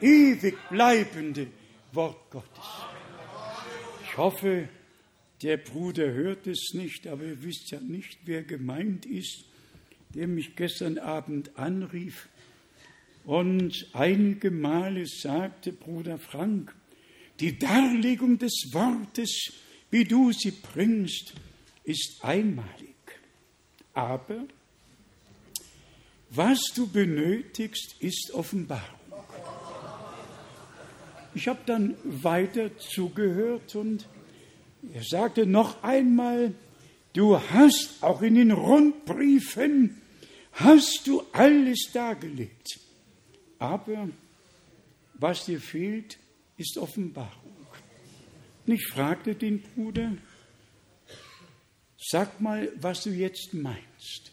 [0.01, 1.47] ewig bleibende
[1.93, 2.65] Wort Gottes.
[4.03, 4.67] Ich hoffe,
[5.41, 9.45] der Bruder hört es nicht, aber ihr wisst ja nicht, wer gemeint ist,
[10.15, 12.27] der mich gestern Abend anrief
[13.25, 16.73] und einige Male sagte Bruder Frank,
[17.39, 19.53] die Darlegung des Wortes,
[19.91, 21.33] wie du sie bringst,
[21.83, 22.95] ist einmalig.
[23.93, 24.45] Aber
[26.29, 28.99] was du benötigst, ist Offenbarung.
[31.33, 34.05] ich habe dann weiter zugehört und
[34.93, 36.53] er sagte noch einmal,
[37.13, 39.99] du hast auch in den Rundbriefen,
[40.53, 42.79] hast du alles dargelegt.
[43.57, 44.09] Aber
[45.15, 46.18] was dir fehlt,
[46.59, 47.53] ist Offenbarung.
[48.65, 50.15] Und ich fragte den Bruder,
[51.97, 54.31] sag mal, was du jetzt meinst.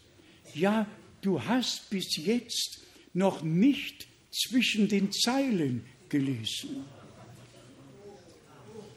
[0.55, 0.87] Ja,
[1.23, 2.81] du hast bis jetzt
[3.15, 6.85] noch nicht zwischen den Zeilen gelesen.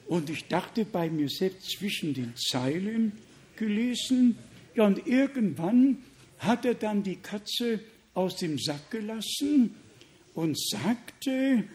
[0.07, 3.11] Und ich dachte bei mir selbst zwischen den Zeilen
[3.55, 4.37] gelesen.
[4.75, 5.99] Ja, und irgendwann
[6.39, 7.79] hat er dann die Katze
[8.13, 9.75] aus dem Sack gelassen
[10.33, 11.65] und sagte,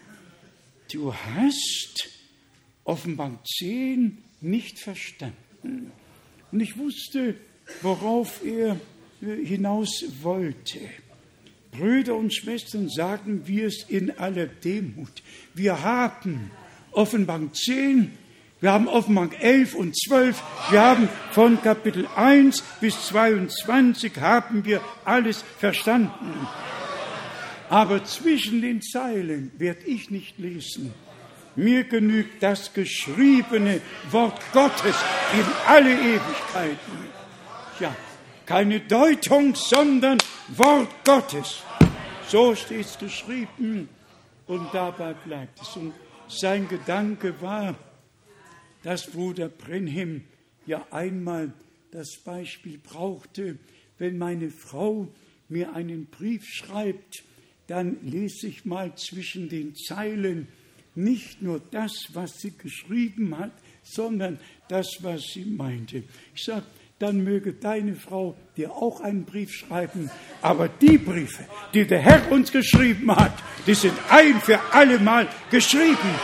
[0.91, 2.09] du hast
[2.83, 5.91] Offenbarung 10 nicht verstanden.
[6.51, 7.35] Und ich wusste,
[7.81, 8.79] worauf er
[9.21, 10.79] äh, hinaus wollte.
[11.71, 15.23] Brüder und Schwestern, sagen wir es in aller Demut.
[15.53, 16.51] Wir haben
[16.91, 18.11] Offenbarung 10,
[18.61, 24.81] wir haben Offenbarung 11 und 12, wir haben von Kapitel 1 bis 22 haben wir
[25.03, 26.47] alles verstanden.
[27.69, 30.93] Aber zwischen den Zeilen werde ich nicht lesen.
[31.55, 34.95] Mir genügt das geschriebene Wort Gottes
[35.33, 37.15] in alle Ewigkeiten.
[37.79, 37.95] Ja,
[38.45, 40.17] keine Deutung, sondern
[40.49, 41.63] Wort Gottes.
[42.27, 43.89] So steht es geschrieben
[44.47, 45.75] und dabei bleibt es.
[45.75, 45.93] Und
[46.27, 47.75] sein Gedanke war,
[48.83, 50.25] dass Bruder Brenhem
[50.65, 51.53] ja einmal
[51.91, 53.57] das Beispiel brauchte,
[53.97, 55.07] wenn meine Frau
[55.47, 57.23] mir einen Brief schreibt,
[57.67, 60.47] dann lese ich mal zwischen den Zeilen
[60.95, 63.51] nicht nur das, was sie geschrieben hat,
[63.83, 64.39] sondern
[64.69, 66.03] das, was sie meinte.
[66.33, 66.63] Ich sage,
[66.99, 70.09] dann möge deine Frau dir auch einen Brief schreiben.
[70.41, 73.33] Aber die Briefe, die der Herr uns geschrieben hat,
[73.67, 76.15] die sind ein für alle Mal geschrieben.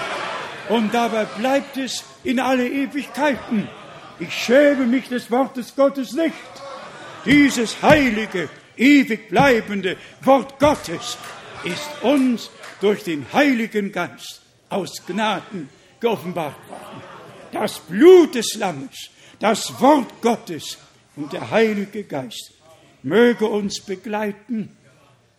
[0.70, 3.68] Und dabei bleibt es in alle Ewigkeiten.
[4.20, 6.34] Ich schäme mich des Wortes Gottes nicht.
[7.26, 11.18] Dieses heilige, ewig bleibende Wort Gottes
[11.64, 12.50] ist uns
[12.80, 15.70] durch den Heiligen Geist aus Gnaden
[16.00, 17.04] geoffenbart worden.
[17.52, 19.10] Das Blut des Lammes
[19.42, 20.78] das Wort Gottes
[21.16, 22.54] und der Heilige Geist
[23.02, 24.78] möge uns begleiten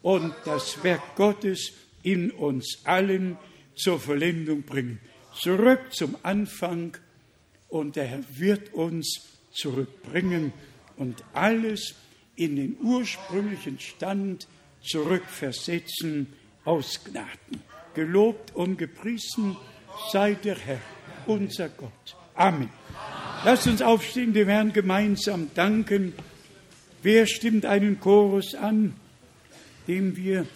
[0.02, 1.72] und das Werk Gottes
[2.02, 3.38] in uns allen
[3.76, 4.98] zur Vollendung bringen.
[5.40, 6.96] Zurück zum Anfang
[7.68, 9.20] und der Herr wird uns
[9.52, 10.52] zurückbringen
[10.96, 11.94] und alles
[12.36, 14.46] in den ursprünglichen Stand
[14.82, 16.32] zurückversetzen
[16.64, 17.62] aus Gnaden.
[17.94, 19.56] Gelobt und gepriesen
[20.10, 20.80] sei der Herr,
[21.26, 22.16] unser Gott.
[22.34, 22.70] Amen.
[23.44, 26.14] Lasst uns aufstehen, dem Herrn gemeinsam danken.
[27.02, 28.94] Wer stimmt einen Chorus an,
[29.88, 30.46] dem wir,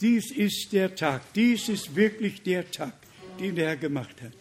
[0.00, 2.94] dies ist der Tag, dies ist wirklich der Tag,
[3.38, 4.32] den der Herr gemacht hat.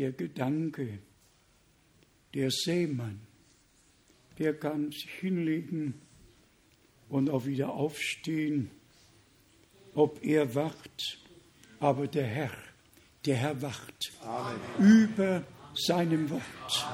[0.00, 0.98] Der Gedanke,
[2.32, 3.20] der Seemann,
[4.38, 5.92] der kann sich hinlegen
[7.10, 8.70] und auch wieder aufstehen,
[9.94, 11.18] ob er wacht,
[11.80, 12.56] aber der Herr,
[13.26, 14.58] der Herr wacht Amen.
[14.78, 15.44] über
[15.74, 16.86] seinem Wort.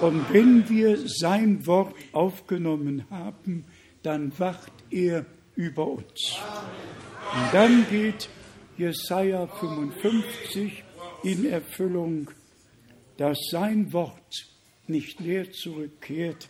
[0.00, 3.66] Und wenn wir sein Wort aufgenommen haben,
[4.02, 5.26] dann wacht er
[5.56, 6.38] über uns.
[7.34, 8.30] Und dann geht
[8.78, 10.83] Jesaja 55
[11.24, 12.30] in Erfüllung,
[13.16, 14.46] dass sein Wort
[14.86, 16.48] nicht leer zurückkehrt,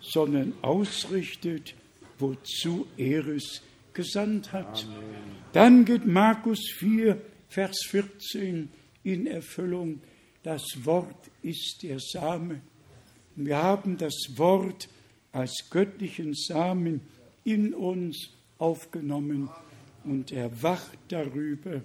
[0.00, 1.74] sondern ausrichtet,
[2.18, 3.62] wozu er es
[3.92, 4.84] gesandt hat.
[4.84, 5.36] Amen.
[5.52, 8.68] Dann geht Markus 4, Vers 14
[9.04, 10.00] in Erfüllung.
[10.42, 12.60] Das Wort ist der Same.
[13.34, 14.88] Wir haben das Wort
[15.32, 17.02] als göttlichen Samen
[17.44, 19.50] in uns aufgenommen
[20.04, 21.82] und er wacht darüber.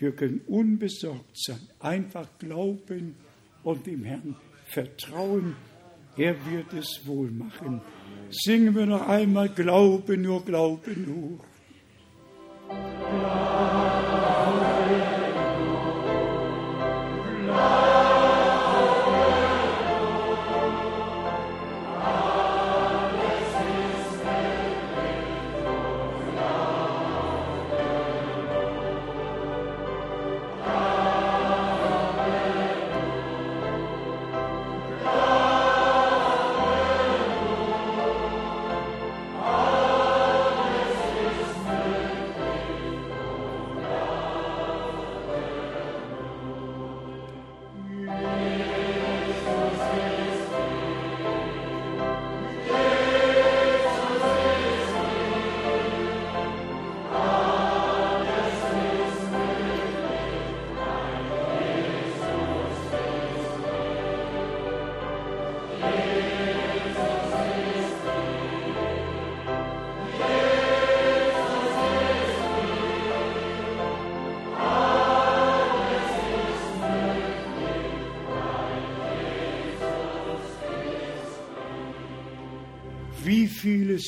[0.00, 3.14] Wir können unbesorgt sein, einfach glauben
[3.62, 4.34] und dem Herrn
[4.66, 5.54] vertrauen.
[6.16, 7.82] Er wird es wohl machen.
[8.30, 11.38] Singen wir noch einmal Glaube nur, Glaube nur.
[12.70, 13.89] Wie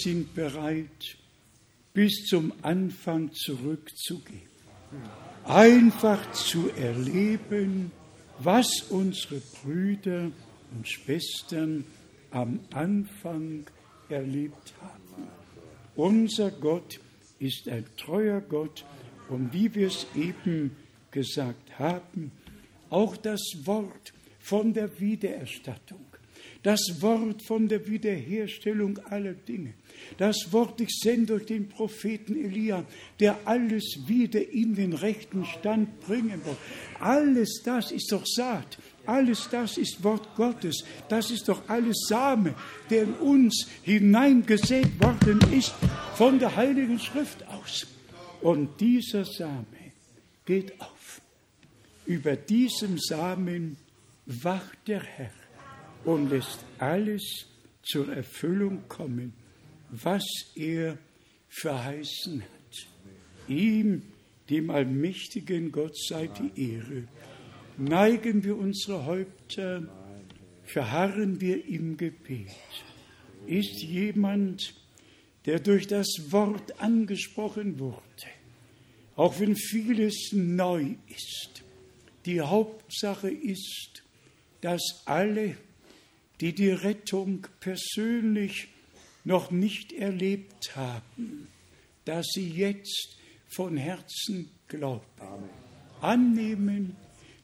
[0.02, 1.16] sind bereit,
[1.92, 4.50] bis zum Anfang zurückzugehen?
[5.44, 7.92] Einfach zu erleben,
[8.38, 10.30] was unsere Brüder
[10.74, 11.84] und Schwestern
[12.30, 13.66] am Anfang
[14.08, 15.28] erlebt haben.
[15.94, 17.00] Unser Gott
[17.38, 18.84] ist ein treuer Gott
[19.28, 20.76] und wie wir es eben
[21.10, 22.32] gesagt haben,
[22.90, 26.12] auch das Wort von der Wiedererstattung
[26.62, 29.74] das Wort von der Wiederherstellung aller Dinge.
[30.18, 32.84] Das Wort, ich sende durch den Propheten Elia,
[33.20, 36.56] der alles wieder in den rechten Stand bringen wird.
[37.00, 38.78] Alles das ist doch Saat.
[39.06, 40.84] Alles das ist Wort Gottes.
[41.08, 42.54] Das ist doch alles Same,
[42.90, 45.74] der in uns hineingesät worden ist
[46.14, 47.86] von der Heiligen Schrift aus.
[48.40, 49.66] Und dieser Same
[50.44, 51.20] geht auf.
[52.06, 53.76] Über diesem Samen
[54.26, 55.30] wacht der Herr
[56.04, 57.46] und lässt alles
[57.82, 59.32] zur Erfüllung kommen,
[59.92, 60.24] was
[60.54, 60.98] er
[61.48, 62.88] verheißen hat.
[63.48, 64.02] Ihm,
[64.48, 67.08] dem allmächtigen Gott, sei die Ehre.
[67.76, 69.86] Neigen wir unsere Häupter,
[70.64, 72.48] verharren wir im Gebet.
[73.46, 74.74] Ist jemand,
[75.44, 78.00] der durch das Wort angesprochen wurde,
[79.16, 81.62] auch wenn vieles neu ist,
[82.24, 84.02] die Hauptsache ist,
[84.62, 85.56] dass alle
[86.40, 88.68] die die Rettung persönlich
[89.24, 91.48] noch nicht erlebt haben,
[92.04, 93.16] dass sie jetzt
[93.48, 95.04] von Herzen glauben.
[95.20, 95.50] Amen.
[96.00, 96.96] Annehmen,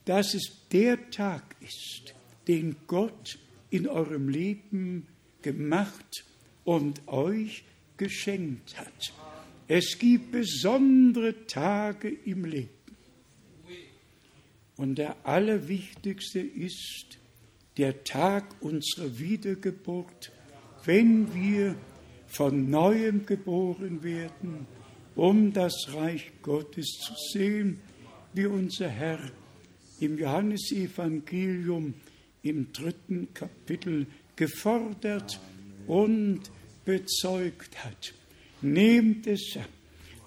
[0.05, 2.14] dass es der Tag ist,
[2.48, 3.38] den Gott
[3.70, 5.06] in eurem Leben
[5.42, 6.24] gemacht
[6.64, 7.64] und euch
[7.96, 9.12] geschenkt hat.
[9.68, 12.70] Es gibt besondere Tage im Leben.
[14.76, 17.18] Und der allerwichtigste ist,
[17.76, 20.32] der Tag unserer Wiedergeburt,
[20.89, 21.77] wenn wir
[22.28, 24.66] von neuem geboren werden,
[25.16, 27.78] um das Reich Gottes zu sehen,
[28.32, 29.20] wie unser Herr
[30.01, 31.93] im Johannesevangelium
[32.43, 35.39] im dritten Kapitel gefordert
[35.86, 36.40] und
[36.86, 38.15] bezeugt hat.
[38.62, 39.65] Nehmt es an,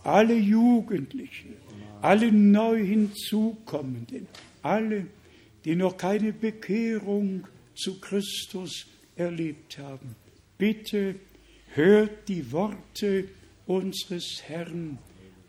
[0.04, 1.56] alle Jugendlichen,
[2.04, 4.28] alle neu hinzukommenden,
[4.62, 5.08] alle,
[5.66, 8.86] die noch keine Bekehrung zu Christus
[9.16, 10.16] erlebt haben.
[10.62, 11.16] Bitte
[11.74, 13.28] hört die Worte
[13.66, 15.00] unseres Herrn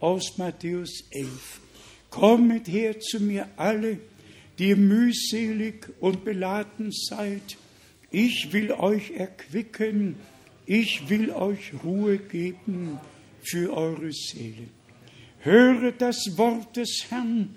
[0.01, 1.61] aus Matthäus 11.
[2.09, 3.99] Kommet her zu mir alle,
[4.59, 7.59] die ihr mühselig und beladen seid.
[8.11, 10.17] Ich will euch erquicken,
[10.65, 12.99] ich will euch Ruhe geben
[13.43, 14.69] für eure Seele.
[15.41, 17.55] Höret das Wort des Herrn,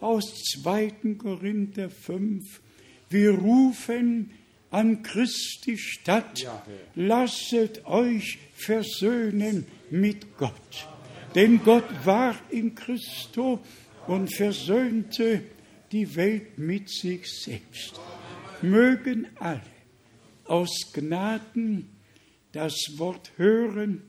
[0.00, 1.16] aus 2.
[1.18, 2.62] Korinther 5.
[3.10, 4.30] Wir rufen
[4.74, 6.48] an Christi Stadt,
[6.96, 10.88] lasset euch versöhnen mit Gott.
[11.36, 13.60] Denn Gott war in Christo
[14.08, 15.42] und versöhnte
[15.92, 18.00] die Welt mit sich selbst.
[18.62, 19.60] Mögen alle
[20.44, 21.88] aus Gnaden
[22.50, 24.02] das Wort hören,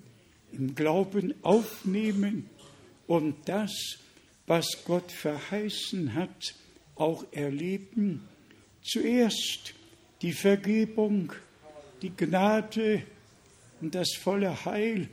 [0.52, 2.50] im Glauben aufnehmen
[3.06, 4.00] und das,
[4.48, 6.56] was Gott verheißen hat,
[6.96, 8.28] auch erleben.
[8.82, 9.76] Zuerst
[10.26, 11.32] die Vergebung,
[12.02, 13.04] die Gnade
[13.80, 15.08] und das volle Heil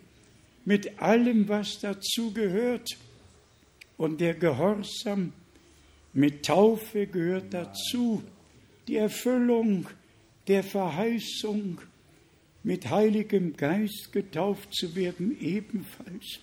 [0.64, 2.88] mit allem, was dazu gehört.
[3.98, 5.34] Und der Gehorsam
[6.14, 8.22] mit Taufe gehört dazu,
[8.88, 9.86] die Erfüllung
[10.48, 11.82] der Verheißung,
[12.62, 16.38] mit Heiligem Geist getauft zu werden ebenfalls.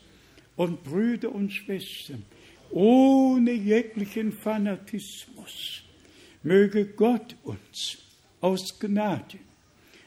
[0.55, 2.23] Und Brüder und Schwestern,
[2.69, 5.81] ohne jeglichen Fanatismus,
[6.43, 7.97] möge Gott uns
[8.41, 9.40] aus Gnade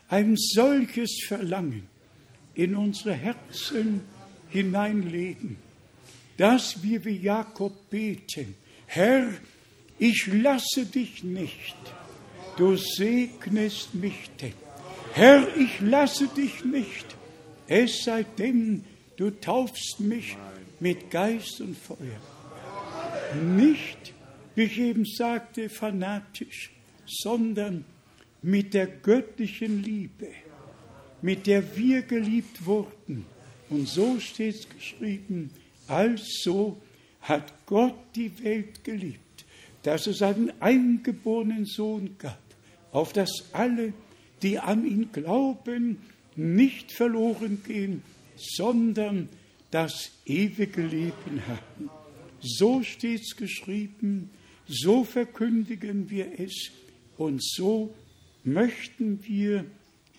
[0.08, 1.88] ein solches Verlangen
[2.54, 4.02] in unsere Herzen
[4.50, 5.56] hineinlegen,
[6.36, 8.54] dass wir wie Jakob beten,
[8.86, 9.28] Herr,
[9.98, 11.76] ich lasse dich nicht,
[12.58, 14.52] du segnest mich denn.
[15.14, 17.06] Herr, ich lasse dich nicht,
[17.66, 18.84] es sei denn,
[19.16, 20.36] du taufst mich
[20.78, 22.20] mit Geist und Feuer.
[23.42, 24.12] Nicht,
[24.54, 26.70] wie ich eben sagte, fanatisch,
[27.06, 27.86] sondern
[28.42, 30.28] mit der göttlichen Liebe,
[31.22, 33.24] mit der wir geliebt wurden.
[33.70, 35.50] Und so steht es geschrieben,
[35.86, 36.80] also
[37.20, 39.44] hat Gott die Welt geliebt,
[39.84, 42.40] dass es einen eingeborenen Sohn gab,
[42.90, 43.92] auf das alle,
[44.42, 45.98] die an ihn glauben,
[46.34, 48.02] nicht verloren gehen,
[48.36, 49.28] sondern
[49.70, 51.90] das ewige Leben haben.
[52.40, 54.30] So steht es geschrieben,
[54.66, 56.70] so verkündigen wir es
[57.16, 57.94] und so
[58.44, 59.64] möchten wir,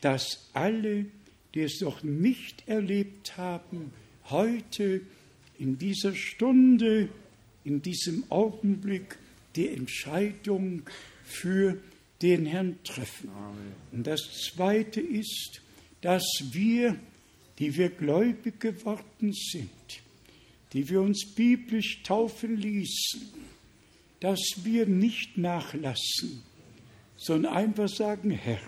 [0.02, 1.06] dass alle,
[1.54, 3.92] die es noch nicht erlebt haben,
[4.30, 5.02] heute
[5.60, 7.10] in dieser Stunde,
[7.64, 9.18] in diesem Augenblick
[9.56, 10.84] die Entscheidung
[11.24, 11.78] für
[12.22, 13.30] den Herrn treffen.
[13.92, 14.22] Und das
[14.54, 15.62] Zweite ist,
[16.02, 16.98] dass wir,
[17.60, 19.70] die wir gläubig geworden sind,
[20.74, 23.22] die wir uns biblisch taufen ließen,
[24.20, 26.44] dass wir nicht nachlassen,
[27.24, 28.60] sondern einfach sagen, Herr,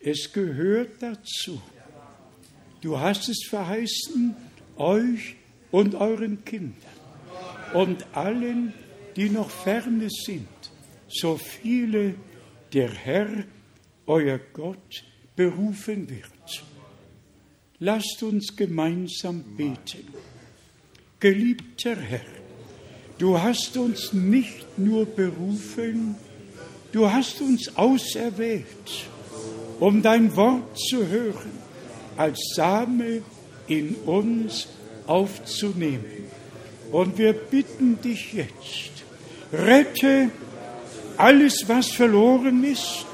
[0.00, 1.60] es gehört dazu.
[2.82, 4.36] Du hast es verheißen,
[4.76, 5.36] euch
[5.70, 6.74] und euren Kindern
[7.72, 8.72] und allen,
[9.16, 10.48] die noch ferne sind,
[11.08, 12.14] so viele
[12.72, 13.44] der Herr,
[14.06, 15.04] euer Gott,
[15.34, 16.64] berufen wird.
[17.80, 20.06] Lasst uns gemeinsam beten.
[21.20, 22.20] Geliebter Herr,
[23.18, 26.16] du hast uns nicht nur berufen,
[26.92, 29.06] du hast uns auserwählt,
[29.80, 31.52] um dein Wort zu hören,
[32.16, 33.22] als Same
[33.66, 34.68] in uns
[35.06, 36.24] aufzunehmen.
[36.90, 39.04] Und wir bitten dich jetzt,
[39.52, 40.30] rette
[41.16, 43.06] alles, was verloren ist,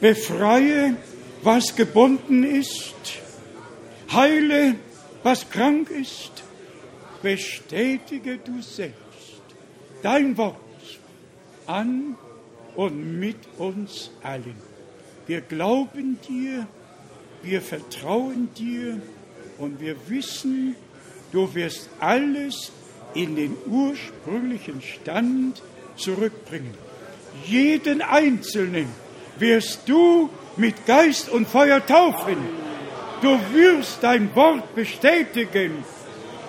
[0.00, 0.96] befreie,
[1.42, 2.94] was gebunden ist,
[4.12, 4.76] heile,
[5.22, 6.30] was krank ist,
[7.22, 8.96] bestätige du selbst
[10.02, 10.56] dein Wort
[11.66, 12.16] an
[12.74, 14.56] und mit uns allen.
[15.26, 16.66] Wir glauben dir,
[17.42, 19.00] wir vertrauen dir
[19.58, 20.76] und wir wissen,
[21.32, 22.72] du wirst alles
[23.14, 25.62] in den ursprünglichen Stand
[25.96, 26.74] zurückbringen.
[27.46, 28.88] Jeden Einzelnen
[29.38, 32.36] wirst du mit Geist und Feuer taufen.
[33.20, 35.84] Du wirst dein Wort bestätigen.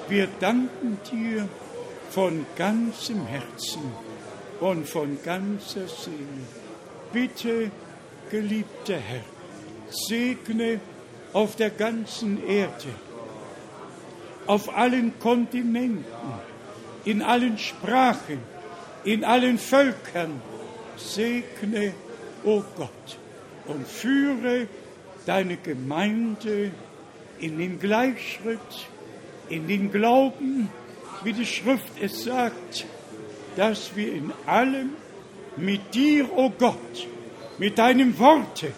[0.09, 1.47] Wir danken dir
[2.09, 3.81] von ganzem Herzen
[4.63, 6.45] und von ganzer Seele.
[7.11, 7.69] Bitte,
[8.31, 9.25] geliebter Herr,
[9.89, 10.79] segne
[11.33, 12.87] auf der ganzen Erde
[14.45, 16.05] auf allen Kontinenten,
[17.03, 18.39] in allen Sprachen,
[19.03, 20.41] in allen Völkern.
[20.95, 21.93] Segne,
[22.43, 23.17] o oh Gott,
[23.65, 24.67] und führe
[25.25, 26.71] deine Gemeinde
[27.39, 28.87] in den Gleichschritt,
[29.49, 30.69] in den Glauben,
[31.23, 32.85] wie die Schrift es sagt,
[33.55, 34.91] dass wir in allem
[35.57, 37.07] mit dir, o oh Gott,
[37.57, 38.71] mit deinem Worte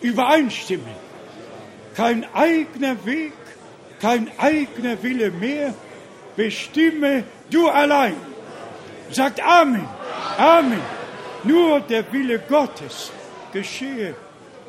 [0.00, 1.08] übereinstimmen.
[1.94, 3.32] Kein eigener Weg
[4.00, 5.74] kein eigener Wille mehr,
[6.36, 8.16] bestimme du allein.
[9.10, 9.88] Sagt Amen,
[10.36, 10.80] Amen.
[11.44, 13.10] Nur der Wille Gottes
[13.52, 14.14] geschehe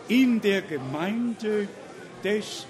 [0.07, 1.67] in der Gemeinde
[2.23, 2.65] des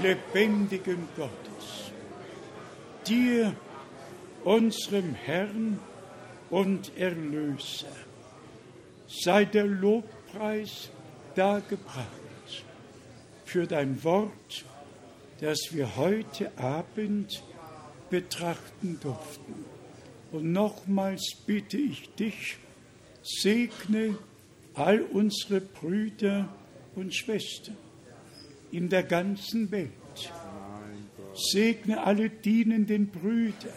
[0.00, 1.92] lebendigen Gottes.
[3.06, 3.54] Dir,
[4.44, 5.78] unserem Herrn
[6.54, 7.86] und Erlöser,
[9.08, 10.88] sei der Lobpreis
[11.34, 12.06] dargebracht
[13.44, 14.64] für dein Wort
[15.40, 17.42] das wir heute Abend
[18.08, 19.64] betrachten durften.
[20.32, 22.56] Und nochmals bitte ich dich,
[23.22, 24.16] segne
[24.74, 26.48] all unsere Brüder
[26.94, 27.76] und Schwestern
[28.70, 29.90] in der ganzen Welt.
[31.34, 33.74] Segne alle dienenden Brüder,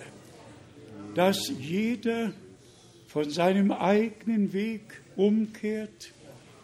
[1.15, 2.31] dass jeder
[3.18, 6.11] von seinem eigenen Weg umkehrt,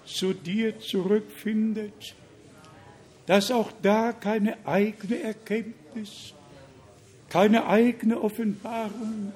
[0.06, 2.14] zu dir zurückfindet,
[3.26, 6.36] dass auch da keine eigene Erkenntnis,
[7.28, 9.34] keine eigene Offenbarung,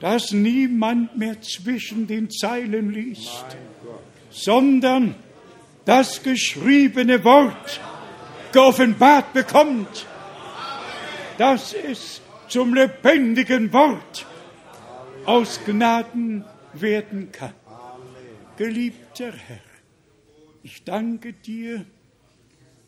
[0.00, 3.46] dass niemand mehr zwischen den Zeilen liest,
[4.28, 5.14] sondern
[5.86, 7.80] das geschriebene Wort
[8.52, 10.04] geoffenbart bekommt,
[11.38, 14.26] dass es zum lebendigen Wort
[15.28, 16.42] aus Gnaden
[16.72, 17.52] werden kann.
[18.56, 19.60] Geliebter Herr,
[20.62, 21.84] ich danke dir,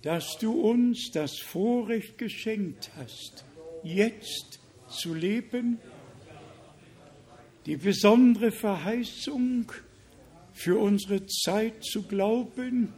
[0.01, 3.45] dass du uns das Vorrecht geschenkt hast,
[3.83, 4.59] jetzt
[4.89, 5.81] zu leben,
[7.67, 9.71] die besondere Verheißung
[10.55, 12.95] für unsere Zeit zu glauben,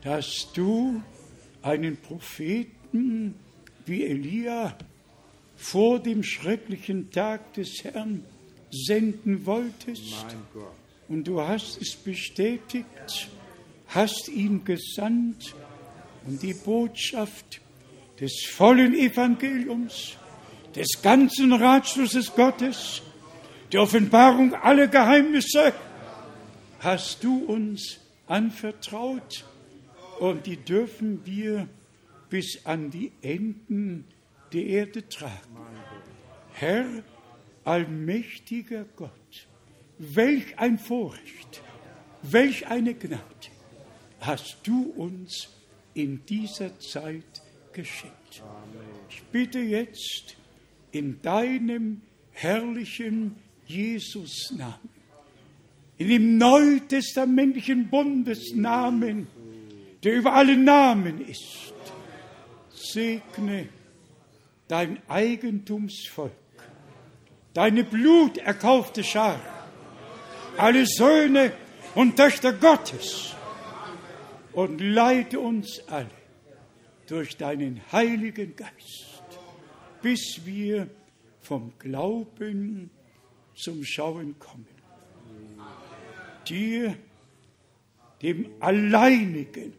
[0.00, 1.02] dass du
[1.60, 3.34] einen Propheten
[3.84, 4.78] wie Elia
[5.56, 8.24] vor dem schrecklichen Tag des Herrn
[8.70, 10.26] senden wolltest.
[11.08, 13.28] Und du hast es bestätigt,
[13.88, 15.54] hast ihn gesandt
[16.26, 17.60] und die Botschaft
[18.20, 20.16] des vollen Evangeliums,
[20.74, 23.02] des ganzen Ratschlusses Gottes,
[23.72, 25.72] die Offenbarung aller Geheimnisse
[26.80, 29.44] hast du uns anvertraut
[30.20, 31.68] und die dürfen wir
[32.28, 34.04] bis an die Enden
[34.52, 35.56] der Erde tragen.
[36.52, 36.86] Herr,
[37.66, 39.48] allmächtiger Gott,
[39.98, 41.62] welch ein Vorrecht,
[42.22, 43.22] welch eine Gnade
[44.20, 45.48] hast du uns
[45.94, 48.42] in dieser Zeit geschenkt.
[49.10, 50.36] Ich bitte jetzt
[50.92, 53.36] in deinem herrlichen
[53.66, 54.88] Jesus-Namen,
[55.98, 59.26] in dem neutestamentlichen Bundesnamen,
[60.02, 61.72] der über alle Namen ist,
[62.70, 63.68] segne
[64.68, 66.32] dein Eigentumsvolk,
[67.56, 69.40] deine bluterkaufte Schar,
[70.58, 71.52] alle Söhne
[71.94, 73.34] und Töchter Gottes.
[74.52, 76.10] Und leite uns alle
[77.06, 79.20] durch deinen Heiligen Geist,
[80.02, 80.88] bis wir
[81.40, 82.90] vom Glauben
[83.54, 84.66] zum Schauen kommen.
[86.46, 86.94] Dir,
[88.20, 89.72] dem alleinigen,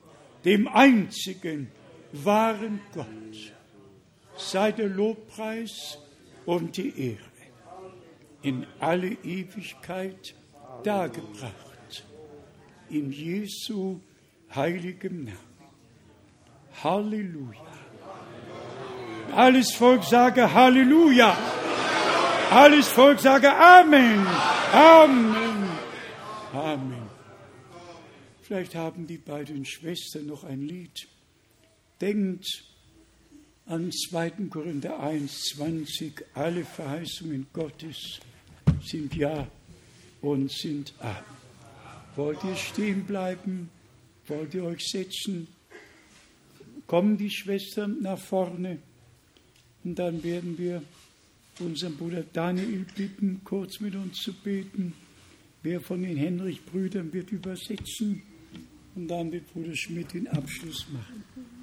[0.45, 1.71] dem einzigen,
[2.11, 3.53] wahren Gott,
[4.35, 5.99] sei der Lobpreis
[6.45, 7.26] und die Ehre
[8.41, 10.35] in alle Ewigkeit
[10.83, 12.05] dargebracht.
[12.89, 13.99] In Jesu
[14.55, 15.37] heiligem Namen.
[16.83, 17.61] Halleluja.
[19.33, 21.35] Alles Volk sage Halleluja.
[22.51, 24.25] Alles Volk sage Amen.
[24.73, 25.69] Amen.
[26.53, 27.09] Amen.
[28.41, 31.09] Vielleicht haben die beiden Schwestern noch ein Lied.
[31.99, 32.63] Denkt
[33.67, 34.47] an 2.
[34.49, 36.23] Korinther 1, 20.
[36.33, 38.19] Alle Verheißungen Gottes
[38.81, 39.47] sind Ja
[40.21, 41.37] und sind Amen.
[42.15, 43.69] Wollt ihr stehen bleiben?
[44.27, 45.47] Wollt ihr euch setzen?
[46.87, 48.79] Kommen die Schwestern nach vorne
[49.83, 50.81] und dann werden wir
[51.59, 54.93] unseren Bruder Daniel bitten, kurz mit uns zu beten.
[55.61, 58.21] Wer von den Henrich-Brüdern wird übersetzen
[58.95, 61.56] und dann wird Bruder Schmidt den Abschluss machen.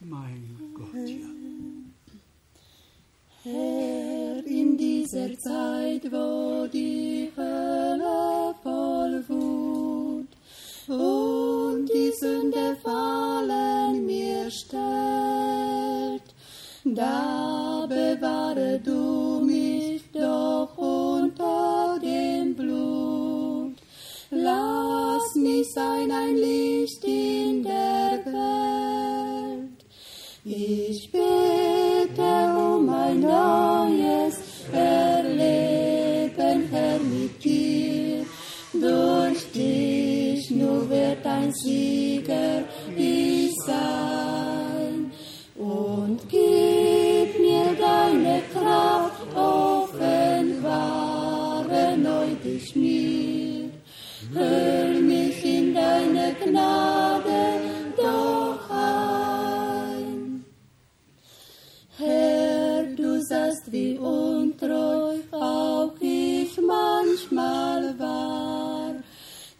[0.00, 1.26] Mein Gott, ja.
[3.42, 10.28] Herr, in dieser Zeit, wo die Hölle voll Wut
[10.86, 16.22] und die Sünde fallen mir stellt,
[16.84, 23.74] da bewahre du mich doch unter dem Blut.
[24.30, 28.77] Lass mich sein ein Licht in der Welt.
[31.10, 34.34] Ich bete um ein neues
[34.70, 38.26] Erleben, Herr, mit dir.
[38.74, 42.62] Durch dich nur wird ein Sieger
[42.94, 45.10] ich sein.
[45.56, 50.36] Und gib mir deine Kraft, offenbare
[51.96, 53.70] neu dich mir.
[54.34, 56.97] Hör mich in deine Gnade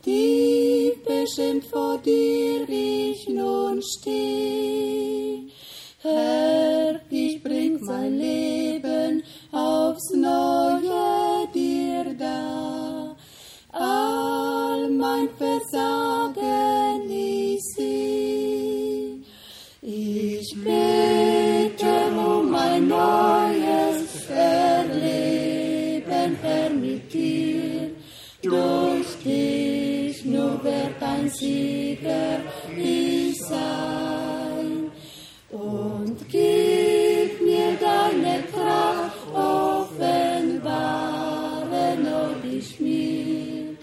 [0.09, 5.43] tief beschimpft, vor dir ich nun steh.
[6.01, 9.23] Herr, ich bring mein Leben
[9.53, 13.17] aufs Neue dir dar.
[13.73, 19.19] All mein Versagen ich seh.
[19.83, 23.58] Ich bete um ein neues
[30.63, 32.41] wird ein Sieger
[32.77, 34.91] ich sein.
[35.51, 40.67] Und gib mir deine Kraft, offenbare
[41.97, 43.77] nur dich mir.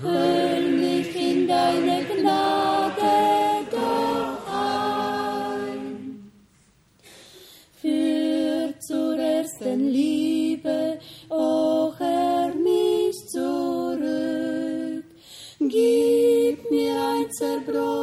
[0.00, 6.32] Hör mich in deine Gnade doch ein.
[7.80, 10.98] Führ zur ersten Liebe,
[11.28, 15.04] o oh Herr, mich zurück.
[15.60, 16.03] Gib
[17.40, 17.93] mir ein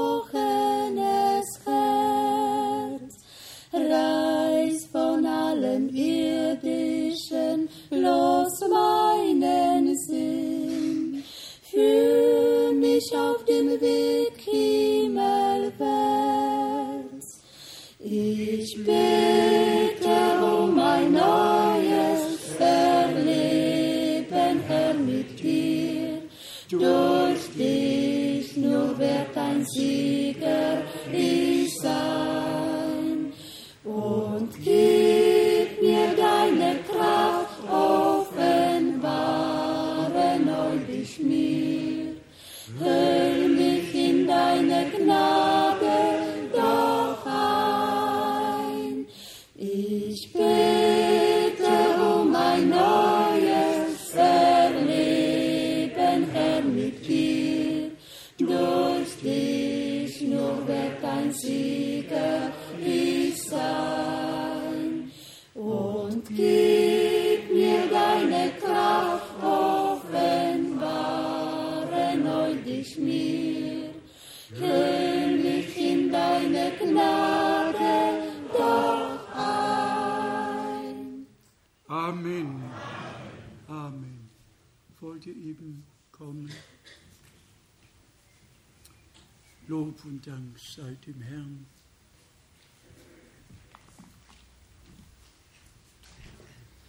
[90.52, 91.66] und Dank sei dem Herrn.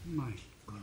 [0.05, 0.35] Mein
[0.67, 0.81] Gott.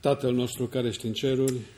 [0.00, 1.77] Tatăl nostru care ești în ceruri, Unser himmlischer Vater,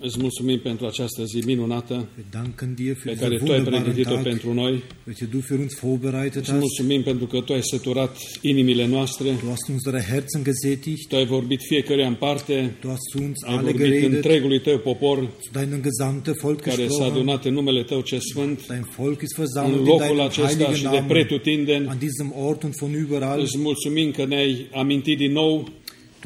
[0.00, 3.50] îți mulțumim pentru această zi minunată wir danken dir für pe diesen care Tu ai
[3.50, 4.82] wunderbaren pregătit-o Tag, pentru noi.
[5.06, 6.60] welche du für uns vorbereitet Îți hast.
[6.60, 11.26] mulțumim pentru că Tu ai săturat inimile noastre, Du hast unsere Herzen gesättigt, Tu ai
[11.26, 15.18] vorbit fiecare în parte, du hast zu uns ai alle vorbit geredet, întregului Tău popor
[15.18, 17.12] zu deinem gesamten Volk care s-a gesprochen.
[17.12, 20.46] adunat în numele Tău ce sfânt, Dein Volk ist în versammelt in locul deinem acesta
[20.46, 21.86] heiligen și de Namen, pretutindeni.
[21.86, 23.40] an diesem Ort und von überall.
[23.40, 25.68] Îți mulțumim că ne-ai amintit din nou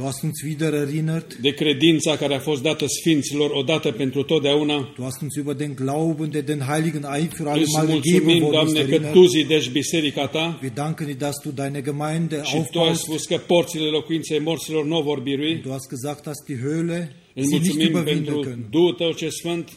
[0.00, 4.92] Du hast uns wieder erinnert, de credința care a fost dată Sfinților odată pentru totdeauna.
[4.96, 8.22] du hast uns über den Glauben, der den heiligen Eid für alle Îți Mal gegeben
[8.22, 9.12] mulțumim, worden ist, Doamne, că erinnert.
[9.12, 13.00] Tu zidești biserica Ta Wir danken dir, dass du deine Gemeinde și Tu ai aufbaust.
[13.02, 15.54] spus că porțile locuinței morților nu o vor birui.
[15.64, 17.00] Du hast gesagt, dass die Höhle
[17.34, 18.70] Îți sie nicht mulțumim überwinden pentru können.
[18.70, 19.68] Duhul Tău ce Sfânt,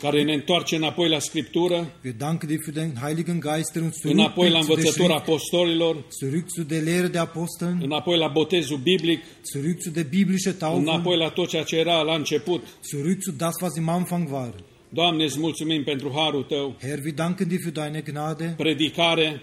[0.00, 3.96] care ne întoarce înapoi la Scriptură, Wir danken dir für den Heiligen Geist, der uns
[4.02, 8.18] înapoi la zurückbringt zu der învățătura Schrift, apostolilor, zurück zu der Lehre der Aposteln, înapoi
[8.18, 9.20] la botezul biblic,
[9.54, 12.64] zurück zu der biblische Taufe, înapoi la tot ceea ce era la început.
[12.94, 14.54] zurück zu das, was im Anfang war.
[14.88, 19.40] Doamne, îți mulțumim pentru harul Tău, Herr, wir danken dir für deine Gnade, predicare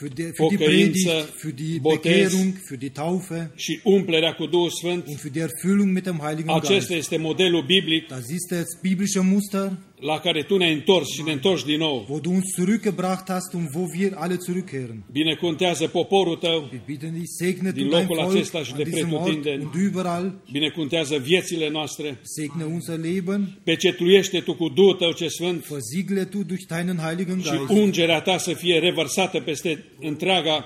[0.00, 2.02] für die, für die Pocăință, Predigt, für die botez.
[2.02, 5.06] Bekehrung, für die Taufe și umplerea cu Duhul Sfânt.
[5.06, 6.64] und für die Erfüllung mit dem Heiligen Geist.
[6.64, 11.22] Acesta este modelul biblic Das ist das biblische Muster, la care Tu ne-ai întors și
[11.22, 12.06] ne întorci din nou.
[12.08, 15.04] wo du uns zurückgebracht hast und wo wir alle zurückkehren.
[15.12, 18.76] Binecuvântează poporul Tău, Wir bitten dich, segne Din du dein locul Volk acesta și an
[18.76, 19.62] de diesem Ort pretutindeni.
[19.64, 20.40] und überall.
[20.52, 26.42] binecuvântează viețile noastre, Segne unser Leben, pecetluiește Tu cu Duhul Tău ce Sfânt versiegle du
[26.42, 27.68] durch deinen Heiligen și Geist.
[27.82, 30.64] ungerea Ta să fie revărsată peste întreaga,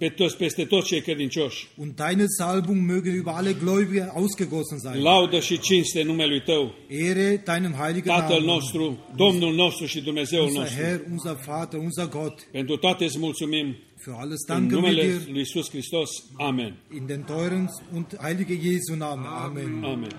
[0.00, 1.68] pe toți, peste toți cei credincioși.
[1.76, 5.02] Und deine Salbung möge über alle Gläubige ausgegossen sein.
[5.02, 10.60] Laudă și cinste numelui Tău, Ehre deinem heiligen Tatăl nostru, Domnul nostru și Dumnezeul Unser
[10.60, 10.82] nostru.
[10.82, 12.48] Herr, unser Vater, unser Gott.
[12.50, 16.10] Pentru toate îți mulțumim Für alles în danken wir numele dir lui Iisus Hristos.
[16.38, 16.76] Amen.
[16.98, 19.26] in den teuren und heilige Jesu Namen.
[19.26, 19.84] Amen.
[19.84, 20.14] Amen.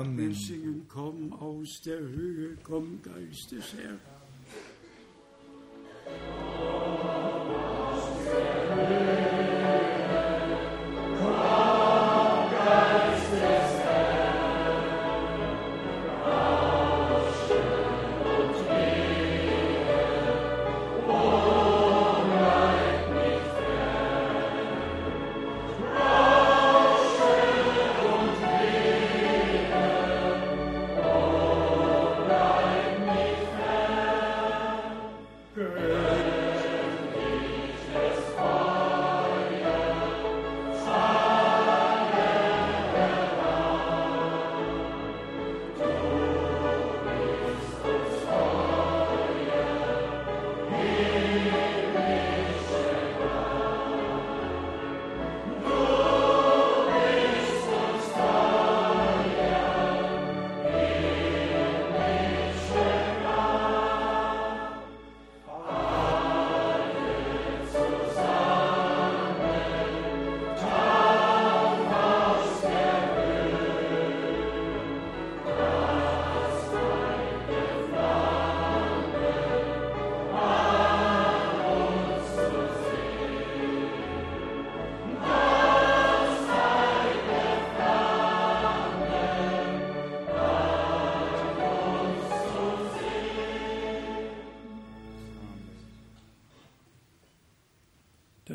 [0.00, 0.34] Amen.
[0.34, 3.64] Singen, komm aus der Höhe, komm Geist des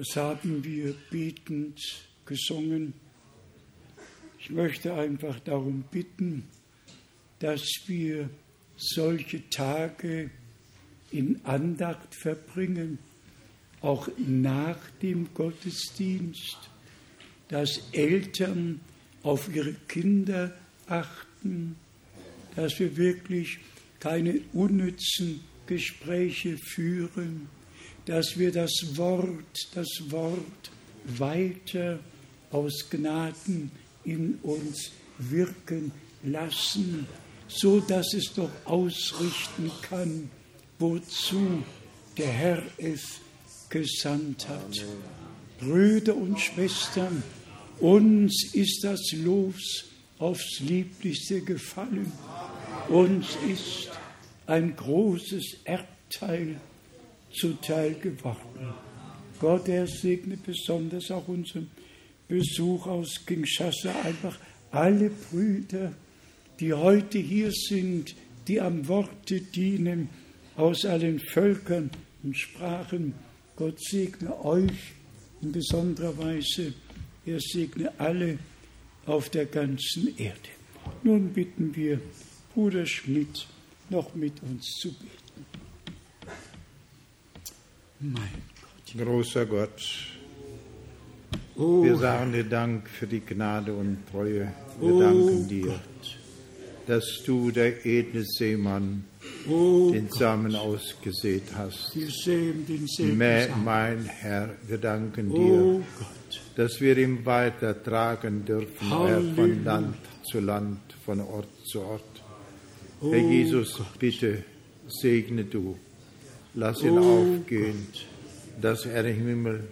[0.09, 1.79] Das haben wir betend
[2.25, 2.95] gesungen.
[4.39, 6.45] Ich möchte einfach darum bitten,
[7.37, 8.27] dass wir
[8.75, 10.31] solche Tage
[11.11, 12.97] in Andacht verbringen,
[13.81, 16.57] auch nach dem Gottesdienst,
[17.49, 18.79] dass Eltern
[19.21, 20.55] auf ihre Kinder
[20.87, 21.75] achten,
[22.55, 23.59] dass wir wirklich
[23.99, 27.47] keine unnützen Gespräche führen,
[28.05, 30.71] dass wir das Wort, das Wort
[31.05, 31.99] weiter
[32.51, 33.71] aus Gnaden
[34.03, 35.91] in uns wirken
[36.23, 37.07] lassen,
[37.47, 40.29] so dass es doch ausrichten kann,
[40.77, 41.63] wozu
[42.17, 43.19] der Herr es
[43.69, 44.85] gesandt hat.
[45.59, 47.23] Brüder und Schwestern,
[47.79, 49.85] uns ist das Los
[50.17, 52.11] aufs Lieblichste gefallen.
[52.89, 53.89] Uns ist
[54.47, 56.59] ein großes Erbteil
[57.31, 58.73] zuteil geworden.
[59.39, 61.69] Gott, er segne besonders auch unseren
[62.27, 64.37] Besuch aus Kinshasa, einfach
[64.71, 65.93] alle Brüder,
[66.59, 68.15] die heute hier sind,
[68.47, 70.09] die am Worte dienen,
[70.57, 71.89] aus allen Völkern
[72.23, 73.13] und Sprachen.
[73.55, 74.93] Gott segne euch
[75.41, 76.73] in besonderer Weise.
[77.25, 78.39] Er segne alle
[79.05, 80.49] auf der ganzen Erde.
[81.03, 82.01] Nun bitten wir
[82.53, 83.47] Bruder Schmidt,
[83.89, 85.18] noch mit uns zu beten.
[88.01, 88.15] Mein
[88.61, 89.05] Gott.
[89.05, 89.81] Großer Gott,
[91.57, 94.53] oh, wir sagen dir Dank für die Gnade und Treue.
[94.79, 96.17] Wir oh, danken dir, Gott.
[96.87, 99.03] dass du, der edle Seemann,
[99.49, 100.61] oh, den Samen Gott.
[100.61, 101.93] ausgesät hast.
[102.99, 105.83] Mäh, mein Herr, wir danken dir,
[106.55, 112.23] dass wir ihn weitertragen dürfen, Herr, von Land zu Land, von Ort zu Ort.
[113.01, 114.45] Herr Jesus, bitte
[114.87, 115.77] segne du,
[116.59, 117.87] lass ihn aufgehen,
[118.61, 119.63] dass er im Himmel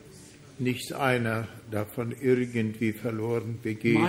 [0.59, 3.99] nicht einer davon irgendwie verloren begeht,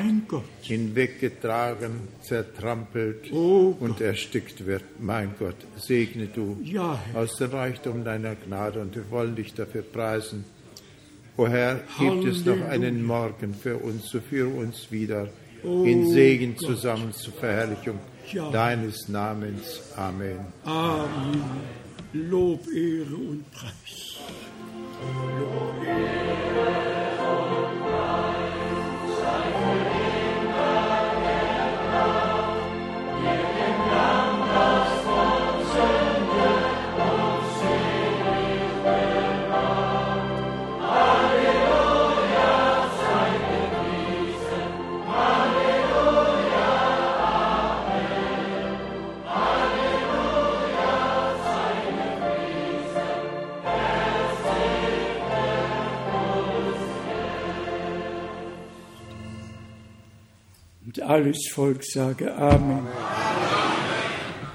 [0.62, 4.82] hinweggetragen, zertrampelt oh und erstickt wird.
[4.98, 9.82] Mein Gott, segne du ja, aus dem Reichtum deiner Gnade und wir wollen dich dafür
[9.82, 10.44] preisen.
[11.36, 15.28] O Herr, gibt es noch einen Morgen für uns, so führe uns wieder
[15.62, 16.66] oh in Segen Gott.
[16.66, 17.98] zusammen zur Verherrlichung
[18.32, 18.50] ja.
[18.50, 19.82] deines Namens.
[19.96, 20.38] Amen.
[20.64, 21.42] Amen.
[22.12, 24.16] Lob, Ehre und Preis.
[25.38, 26.37] Lob, Ehre.
[61.08, 62.86] Alles Volk sage Amen.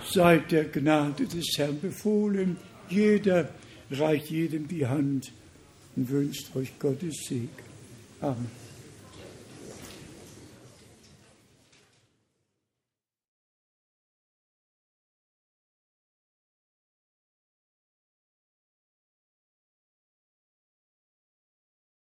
[0.06, 2.58] Seid der Gnade des Herrn befohlen.
[2.90, 3.50] Jeder
[3.90, 5.32] reicht jedem die Hand
[5.96, 7.50] und wünscht euch Gottes Segen.
[8.22, 8.63] Amen.